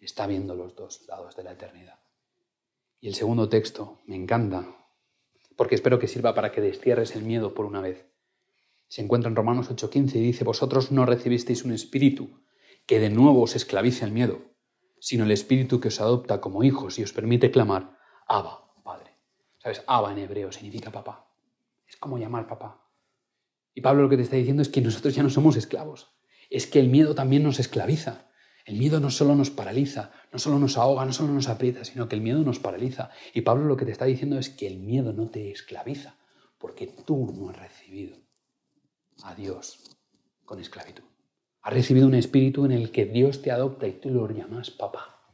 está 0.00 0.26
viendo 0.26 0.54
los 0.54 0.74
dos 0.74 1.06
lados 1.06 1.36
de 1.36 1.42
la 1.42 1.52
eternidad. 1.52 2.00
Y 3.02 3.08
el 3.08 3.14
segundo 3.14 3.50
texto 3.50 4.00
me 4.06 4.16
encanta, 4.16 4.66
porque 5.54 5.74
espero 5.74 5.98
que 5.98 6.08
sirva 6.08 6.34
para 6.34 6.52
que 6.52 6.62
destierres 6.62 7.14
el 7.16 7.22
miedo 7.22 7.52
por 7.52 7.66
una 7.66 7.82
vez. 7.82 8.06
Se 8.88 9.02
encuentra 9.02 9.28
en 9.28 9.36
Romanos 9.36 9.70
8:15 9.70 10.14
y 10.16 10.22
dice, 10.22 10.44
vosotros 10.44 10.90
no 10.90 11.04
recibisteis 11.04 11.64
un 11.64 11.72
espíritu 11.72 12.40
que 12.86 12.98
de 12.98 13.10
nuevo 13.10 13.42
os 13.42 13.56
esclavice 13.56 14.06
al 14.06 14.12
miedo, 14.12 14.40
sino 15.00 15.24
el 15.24 15.30
espíritu 15.30 15.80
que 15.80 15.88
os 15.88 16.00
adopta 16.00 16.40
como 16.40 16.64
hijos 16.64 16.98
y 16.98 17.02
os 17.02 17.12
permite 17.12 17.50
clamar, 17.50 17.98
Abba, 18.26 18.72
Padre. 18.82 19.18
¿Sabes? 19.58 19.84
Abba 19.86 20.12
en 20.12 20.18
hebreo 20.18 20.50
significa 20.50 20.90
papá. 20.90 21.28
Es 21.92 21.98
como 21.98 22.16
llamar 22.16 22.46
papá. 22.46 22.88
Y 23.74 23.82
Pablo 23.82 24.02
lo 24.02 24.08
que 24.08 24.16
te 24.16 24.22
está 24.22 24.36
diciendo 24.36 24.62
es 24.62 24.70
que 24.70 24.80
nosotros 24.80 25.14
ya 25.14 25.22
no 25.22 25.28
somos 25.28 25.56
esclavos. 25.56 26.16
Es 26.48 26.66
que 26.66 26.80
el 26.80 26.88
miedo 26.88 27.14
también 27.14 27.42
nos 27.42 27.60
esclaviza. 27.60 28.30
El 28.64 28.78
miedo 28.78 28.98
no 28.98 29.10
solo 29.10 29.34
nos 29.34 29.50
paraliza, 29.50 30.10
no 30.32 30.38
solo 30.38 30.58
nos 30.58 30.78
ahoga, 30.78 31.04
no 31.04 31.12
solo 31.12 31.34
nos 31.34 31.48
aprieta, 31.48 31.84
sino 31.84 32.08
que 32.08 32.16
el 32.16 32.22
miedo 32.22 32.42
nos 32.44 32.60
paraliza. 32.60 33.10
Y 33.34 33.42
Pablo 33.42 33.66
lo 33.66 33.76
que 33.76 33.84
te 33.84 33.92
está 33.92 34.06
diciendo 34.06 34.38
es 34.38 34.48
que 34.48 34.66
el 34.66 34.78
miedo 34.78 35.12
no 35.12 35.28
te 35.28 35.50
esclaviza, 35.50 36.16
porque 36.58 36.86
tú 36.86 37.30
no 37.36 37.50
has 37.50 37.58
recibido 37.58 38.16
a 39.24 39.34
Dios 39.34 39.98
con 40.46 40.60
esclavitud. 40.60 41.04
Has 41.60 41.74
recibido 41.74 42.06
un 42.06 42.14
espíritu 42.14 42.64
en 42.64 42.72
el 42.72 42.90
que 42.90 43.04
Dios 43.04 43.42
te 43.42 43.50
adopta 43.50 43.86
y 43.86 44.00
tú 44.00 44.08
lo 44.08 44.30
llamas 44.30 44.70
papá. 44.70 45.28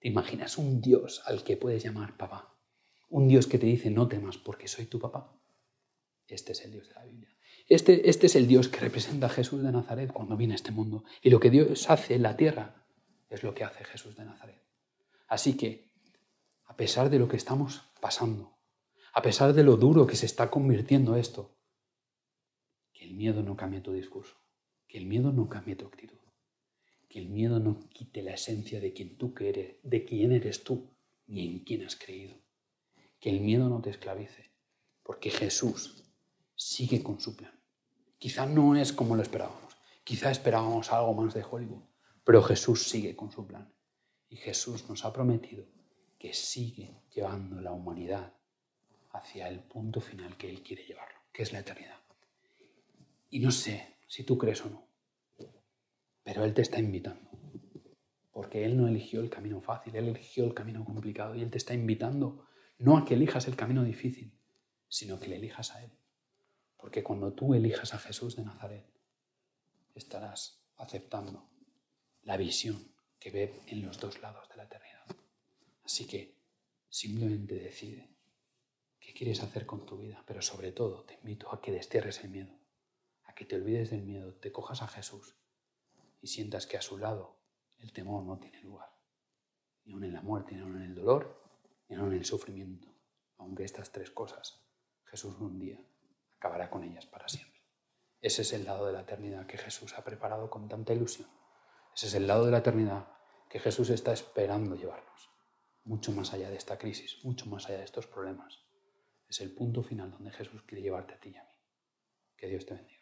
¿Te 0.00 0.08
imaginas 0.08 0.58
un 0.58 0.80
Dios 0.80 1.22
al 1.26 1.44
que 1.44 1.56
puedes 1.56 1.84
llamar 1.84 2.16
papá? 2.16 2.56
Un 3.08 3.28
Dios 3.28 3.46
que 3.46 3.58
te 3.58 3.66
dice 3.66 3.90
no 3.90 4.08
temas 4.08 4.36
porque 4.36 4.66
soy 4.66 4.86
tu 4.86 4.98
papá. 4.98 5.39
Este 6.34 6.52
es 6.52 6.64
el 6.64 6.72
Dios 6.72 6.88
de 6.88 6.94
la 6.94 7.04
Biblia. 7.04 7.28
Este, 7.68 8.08
este 8.10 8.26
es 8.26 8.36
el 8.36 8.46
Dios 8.46 8.68
que 8.68 8.80
representa 8.80 9.26
a 9.26 9.30
Jesús 9.30 9.62
de 9.62 9.70
Nazaret 9.70 10.12
cuando 10.12 10.36
viene 10.36 10.54
a 10.54 10.56
este 10.56 10.72
mundo. 10.72 11.04
Y 11.22 11.30
lo 11.30 11.38
que 11.38 11.50
Dios 11.50 11.88
hace 11.88 12.14
en 12.14 12.22
la 12.22 12.36
tierra 12.36 12.84
es 13.28 13.42
lo 13.42 13.54
que 13.54 13.64
hace 13.64 13.84
Jesús 13.84 14.16
de 14.16 14.24
Nazaret. 14.24 14.60
Así 15.28 15.56
que, 15.56 15.88
a 16.66 16.76
pesar 16.76 17.10
de 17.10 17.18
lo 17.18 17.28
que 17.28 17.36
estamos 17.36 17.82
pasando, 18.00 18.58
a 19.12 19.22
pesar 19.22 19.52
de 19.52 19.62
lo 19.62 19.76
duro 19.76 20.06
que 20.06 20.16
se 20.16 20.26
está 20.26 20.50
convirtiendo 20.50 21.16
esto, 21.16 21.56
que 22.92 23.04
el 23.04 23.14
miedo 23.14 23.42
no 23.42 23.56
cambie 23.56 23.80
tu 23.80 23.92
discurso, 23.92 24.36
que 24.88 24.98
el 24.98 25.06
miedo 25.06 25.32
no 25.32 25.48
cambie 25.48 25.76
tu 25.76 25.86
actitud, 25.86 26.18
que 27.08 27.20
el 27.20 27.28
miedo 27.28 27.60
no 27.60 27.88
quite 27.90 28.22
la 28.22 28.34
esencia 28.34 28.80
de 28.80 28.92
quien 28.92 29.16
tú 29.16 29.32
eres, 29.40 29.76
de 29.82 30.04
quién 30.04 30.32
eres 30.32 30.64
tú, 30.64 30.90
ni 31.26 31.46
en 31.46 31.60
quién 31.60 31.84
has 31.84 31.96
creído, 31.96 32.34
que 33.20 33.30
el 33.30 33.40
miedo 33.40 33.68
no 33.68 33.80
te 33.80 33.90
esclavice, 33.90 34.50
porque 35.04 35.30
Jesús 35.30 36.04
sigue 36.60 37.02
con 37.02 37.18
su 37.18 37.34
plan. 37.34 37.58
Quizá 38.18 38.44
no 38.44 38.76
es 38.76 38.92
como 38.92 39.16
lo 39.16 39.22
esperábamos, 39.22 39.74
quizá 40.04 40.30
esperábamos 40.30 40.92
algo 40.92 41.14
más 41.14 41.32
de 41.32 41.42
Hollywood, 41.42 41.84
pero 42.22 42.42
Jesús 42.42 42.86
sigue 42.86 43.16
con 43.16 43.32
su 43.32 43.46
plan. 43.46 43.72
Y 44.28 44.36
Jesús 44.36 44.86
nos 44.86 45.06
ha 45.06 45.12
prometido 45.12 45.64
que 46.18 46.34
sigue 46.34 47.02
llevando 47.14 47.62
la 47.62 47.72
humanidad 47.72 48.34
hacia 49.12 49.48
el 49.48 49.60
punto 49.60 50.02
final 50.02 50.36
que 50.36 50.50
Él 50.50 50.62
quiere 50.62 50.84
llevarlo, 50.84 51.18
que 51.32 51.44
es 51.44 51.52
la 51.54 51.60
eternidad. 51.60 51.98
Y 53.30 53.40
no 53.40 53.50
sé 53.52 53.96
si 54.06 54.24
tú 54.24 54.36
crees 54.36 54.62
o 54.66 54.68
no, 54.68 54.86
pero 56.22 56.44
Él 56.44 56.52
te 56.52 56.60
está 56.60 56.78
invitando, 56.78 57.30
porque 58.32 58.66
Él 58.66 58.76
no 58.76 58.86
eligió 58.86 59.22
el 59.22 59.30
camino 59.30 59.62
fácil, 59.62 59.96
Él 59.96 60.08
eligió 60.08 60.44
el 60.44 60.52
camino 60.52 60.84
complicado 60.84 61.34
y 61.34 61.40
Él 61.40 61.50
te 61.50 61.56
está 61.56 61.72
invitando 61.72 62.44
no 62.76 62.98
a 62.98 63.06
que 63.06 63.14
elijas 63.14 63.48
el 63.48 63.56
camino 63.56 63.82
difícil, 63.82 64.38
sino 64.88 65.18
que 65.18 65.28
le 65.28 65.36
elijas 65.36 65.74
a 65.74 65.82
Él. 65.82 65.90
Porque 66.80 67.02
cuando 67.02 67.32
tú 67.32 67.54
elijas 67.54 67.92
a 67.94 67.98
Jesús 67.98 68.36
de 68.36 68.44
Nazaret, 68.44 68.86
estarás 69.94 70.62
aceptando 70.76 71.48
la 72.22 72.36
visión 72.36 72.94
que 73.18 73.30
ve 73.30 73.60
en 73.66 73.84
los 73.84 74.00
dos 74.00 74.20
lados 74.22 74.48
de 74.48 74.56
la 74.56 74.64
eternidad. 74.64 75.04
Así 75.84 76.06
que 76.06 76.34
simplemente 76.88 77.54
decide 77.54 78.08
qué 78.98 79.12
quieres 79.12 79.42
hacer 79.42 79.66
con 79.66 79.84
tu 79.84 79.98
vida, 79.98 80.24
pero 80.26 80.40
sobre 80.40 80.72
todo 80.72 81.04
te 81.04 81.14
invito 81.14 81.52
a 81.52 81.60
que 81.60 81.72
destierres 81.72 82.24
el 82.24 82.30
miedo, 82.30 82.58
a 83.24 83.34
que 83.34 83.44
te 83.44 83.56
olvides 83.56 83.90
del 83.90 84.02
miedo, 84.02 84.34
te 84.34 84.50
cojas 84.50 84.82
a 84.82 84.88
Jesús 84.88 85.36
y 86.22 86.28
sientas 86.28 86.66
que 86.66 86.78
a 86.78 86.82
su 86.82 86.96
lado 86.96 87.36
el 87.78 87.92
temor 87.92 88.24
no 88.24 88.38
tiene 88.38 88.60
lugar, 88.62 88.90
ni 89.84 89.92
aun 89.92 90.04
en 90.04 90.12
la 90.14 90.22
muerte, 90.22 90.54
ni 90.54 90.60
aun 90.60 90.76
en 90.76 90.82
el 90.82 90.94
dolor, 90.94 91.44
ni 91.88 91.96
aun 91.96 92.12
en 92.12 92.18
el 92.18 92.24
sufrimiento, 92.24 92.88
aunque 93.36 93.64
estas 93.64 93.92
tres 93.92 94.10
cosas 94.10 94.62
Jesús 95.04 95.36
un 95.40 95.58
día 95.58 95.80
acabará 96.40 96.70
con 96.70 96.82
ellas 96.84 97.04
para 97.04 97.28
siempre. 97.28 97.60
Ese 98.22 98.42
es 98.42 98.52
el 98.54 98.64
lado 98.64 98.86
de 98.86 98.94
la 98.94 99.02
eternidad 99.02 99.46
que 99.46 99.58
Jesús 99.58 99.92
ha 99.96 100.02
preparado 100.02 100.48
con 100.48 100.68
tanta 100.68 100.94
ilusión. 100.94 101.28
Ese 101.94 102.06
es 102.06 102.14
el 102.14 102.26
lado 102.26 102.46
de 102.46 102.50
la 102.50 102.58
eternidad 102.58 103.08
que 103.50 103.60
Jesús 103.60 103.90
está 103.90 104.12
esperando 104.12 104.74
llevarnos, 104.74 105.30
mucho 105.84 106.12
más 106.12 106.32
allá 106.32 106.48
de 106.48 106.56
esta 106.56 106.78
crisis, 106.78 107.22
mucho 107.24 107.44
más 107.44 107.66
allá 107.66 107.78
de 107.78 107.84
estos 107.84 108.06
problemas. 108.06 108.58
Es 109.28 109.40
el 109.42 109.52
punto 109.52 109.82
final 109.82 110.10
donde 110.10 110.30
Jesús 110.32 110.62
quiere 110.62 110.82
llevarte 110.82 111.14
a 111.14 111.20
ti 111.20 111.28
y 111.28 111.36
a 111.36 111.44
mí. 111.44 111.50
Que 112.36 112.46
Dios 112.46 112.64
te 112.64 112.74
bendiga. 112.74 112.99